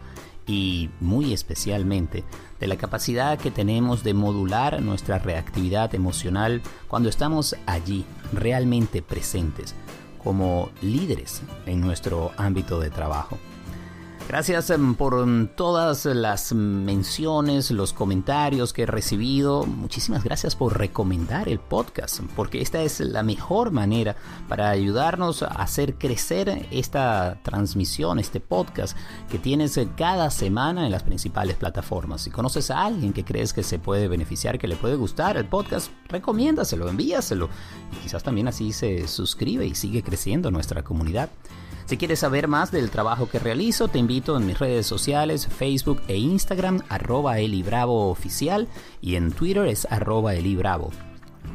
y 0.47 0.89
muy 0.99 1.33
especialmente 1.33 2.23
de 2.59 2.67
la 2.67 2.77
capacidad 2.77 3.39
que 3.39 3.51
tenemos 3.51 4.03
de 4.03 4.13
modular 4.13 4.81
nuestra 4.81 5.19
reactividad 5.19 5.93
emocional 5.95 6.61
cuando 6.87 7.09
estamos 7.09 7.55
allí, 7.65 8.05
realmente 8.33 9.01
presentes, 9.01 9.75
como 10.23 10.69
líderes 10.81 11.41
en 11.65 11.81
nuestro 11.81 12.31
ámbito 12.37 12.79
de 12.79 12.89
trabajo. 12.89 13.37
Gracias 14.31 14.69
em, 14.69 14.95
por 14.95 15.19
em, 15.19 15.45
todas 15.45 16.05
las 16.05 16.53
menciones, 16.53 17.69
los 17.69 17.91
comentarios 17.91 18.71
que 18.71 18.83
he 18.83 18.85
recibido. 18.85 19.65
Muchísimas 19.65 20.23
gracias 20.23 20.55
por 20.55 20.79
recomendar 20.79 21.49
el 21.49 21.59
podcast, 21.59 22.21
porque 22.33 22.61
esta 22.61 22.81
es 22.81 23.01
la 23.01 23.23
mejor 23.23 23.71
manera 23.71 24.15
para 24.47 24.69
ayudarnos 24.69 25.43
a 25.43 25.47
hacer 25.47 25.95
crecer 25.95 26.65
esta 26.71 27.41
transmisión, 27.43 28.19
este 28.19 28.39
podcast 28.39 28.97
que 29.29 29.37
tienes 29.37 29.77
cada 29.97 30.29
semana 30.29 30.85
en 30.85 30.93
las 30.93 31.03
principales 31.03 31.57
plataformas. 31.57 32.21
Si 32.21 32.31
conoces 32.31 32.71
a 32.71 32.85
alguien 32.85 33.11
que 33.11 33.25
crees 33.25 33.51
que 33.51 33.63
se 33.63 33.79
puede 33.79 34.07
beneficiar, 34.07 34.59
que 34.59 34.69
le 34.69 34.77
puede 34.77 34.95
gustar 34.95 35.35
el 35.35 35.49
podcast, 35.49 35.91
recomiéndaselo, 36.07 36.87
envíaselo. 36.87 37.49
Y 37.91 37.97
quizás 37.97 38.23
también 38.23 38.47
así 38.47 38.71
se 38.71 39.09
suscribe 39.09 39.65
y 39.65 39.75
sigue 39.75 40.03
creciendo 40.03 40.51
nuestra 40.51 40.83
comunidad. 40.83 41.29
Si 41.91 41.97
quieres 41.97 42.19
saber 42.19 42.47
más 42.47 42.71
del 42.71 42.89
trabajo 42.89 43.27
que 43.27 43.37
realizo, 43.37 43.89
te 43.89 43.99
invito 43.99 44.37
en 44.37 44.45
mis 44.45 44.57
redes 44.57 44.87
sociales, 44.87 45.45
Facebook 45.45 46.01
e 46.07 46.15
Instagram, 46.15 46.79
arroba 46.87 47.39
elibravo 47.39 48.09
oficial 48.09 48.69
y 49.01 49.15
en 49.15 49.33
Twitter 49.33 49.67
es 49.67 49.85
arroba 49.91 50.33
elibravo. 50.33 50.91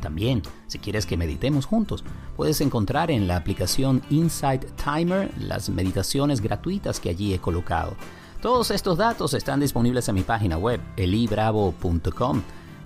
También, 0.02 0.42
si 0.66 0.78
quieres 0.78 1.06
que 1.06 1.16
meditemos 1.16 1.64
juntos, 1.64 2.04
puedes 2.36 2.60
encontrar 2.60 3.10
en 3.10 3.26
la 3.26 3.36
aplicación 3.36 4.02
Insight 4.10 4.66
Timer 4.72 5.30
las 5.38 5.70
meditaciones 5.70 6.42
gratuitas 6.42 7.00
que 7.00 7.08
allí 7.08 7.32
he 7.32 7.38
colocado. 7.38 7.96
Todos 8.42 8.70
estos 8.70 8.98
datos 8.98 9.32
están 9.32 9.60
disponibles 9.60 10.06
en 10.10 10.16
mi 10.16 10.22
página 10.22 10.58
web, 10.58 10.82
elibravo.com, 10.98 12.42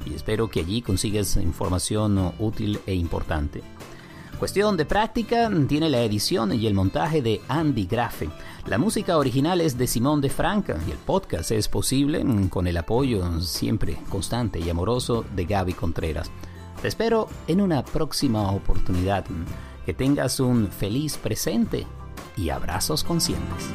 y 0.06 0.14
espero 0.14 0.48
que 0.48 0.60
allí 0.60 0.82
consigas 0.82 1.34
información 1.34 2.32
útil 2.38 2.78
e 2.86 2.94
importante. 2.94 3.60
Cuestión 4.40 4.78
de 4.78 4.86
práctica, 4.86 5.50
tiene 5.68 5.90
la 5.90 6.00
edición 6.00 6.54
y 6.54 6.66
el 6.66 6.72
montaje 6.72 7.20
de 7.20 7.42
Andy 7.46 7.84
Grafe. 7.84 8.30
La 8.64 8.78
música 8.78 9.18
original 9.18 9.60
es 9.60 9.76
de 9.76 9.86
Simón 9.86 10.22
de 10.22 10.30
Franca 10.30 10.78
y 10.88 10.92
el 10.92 10.96
podcast 10.96 11.50
es 11.50 11.68
posible 11.68 12.24
con 12.48 12.66
el 12.66 12.78
apoyo 12.78 13.38
siempre 13.42 13.98
constante 14.08 14.58
y 14.58 14.70
amoroso 14.70 15.26
de 15.36 15.44
Gaby 15.44 15.74
Contreras. 15.74 16.30
Te 16.80 16.88
espero 16.88 17.28
en 17.48 17.60
una 17.60 17.84
próxima 17.84 18.50
oportunidad. 18.50 19.26
Que 19.84 19.92
tengas 19.92 20.40
un 20.40 20.68
feliz 20.68 21.18
presente 21.18 21.86
y 22.38 22.48
abrazos 22.48 23.04
conscientes. 23.04 23.68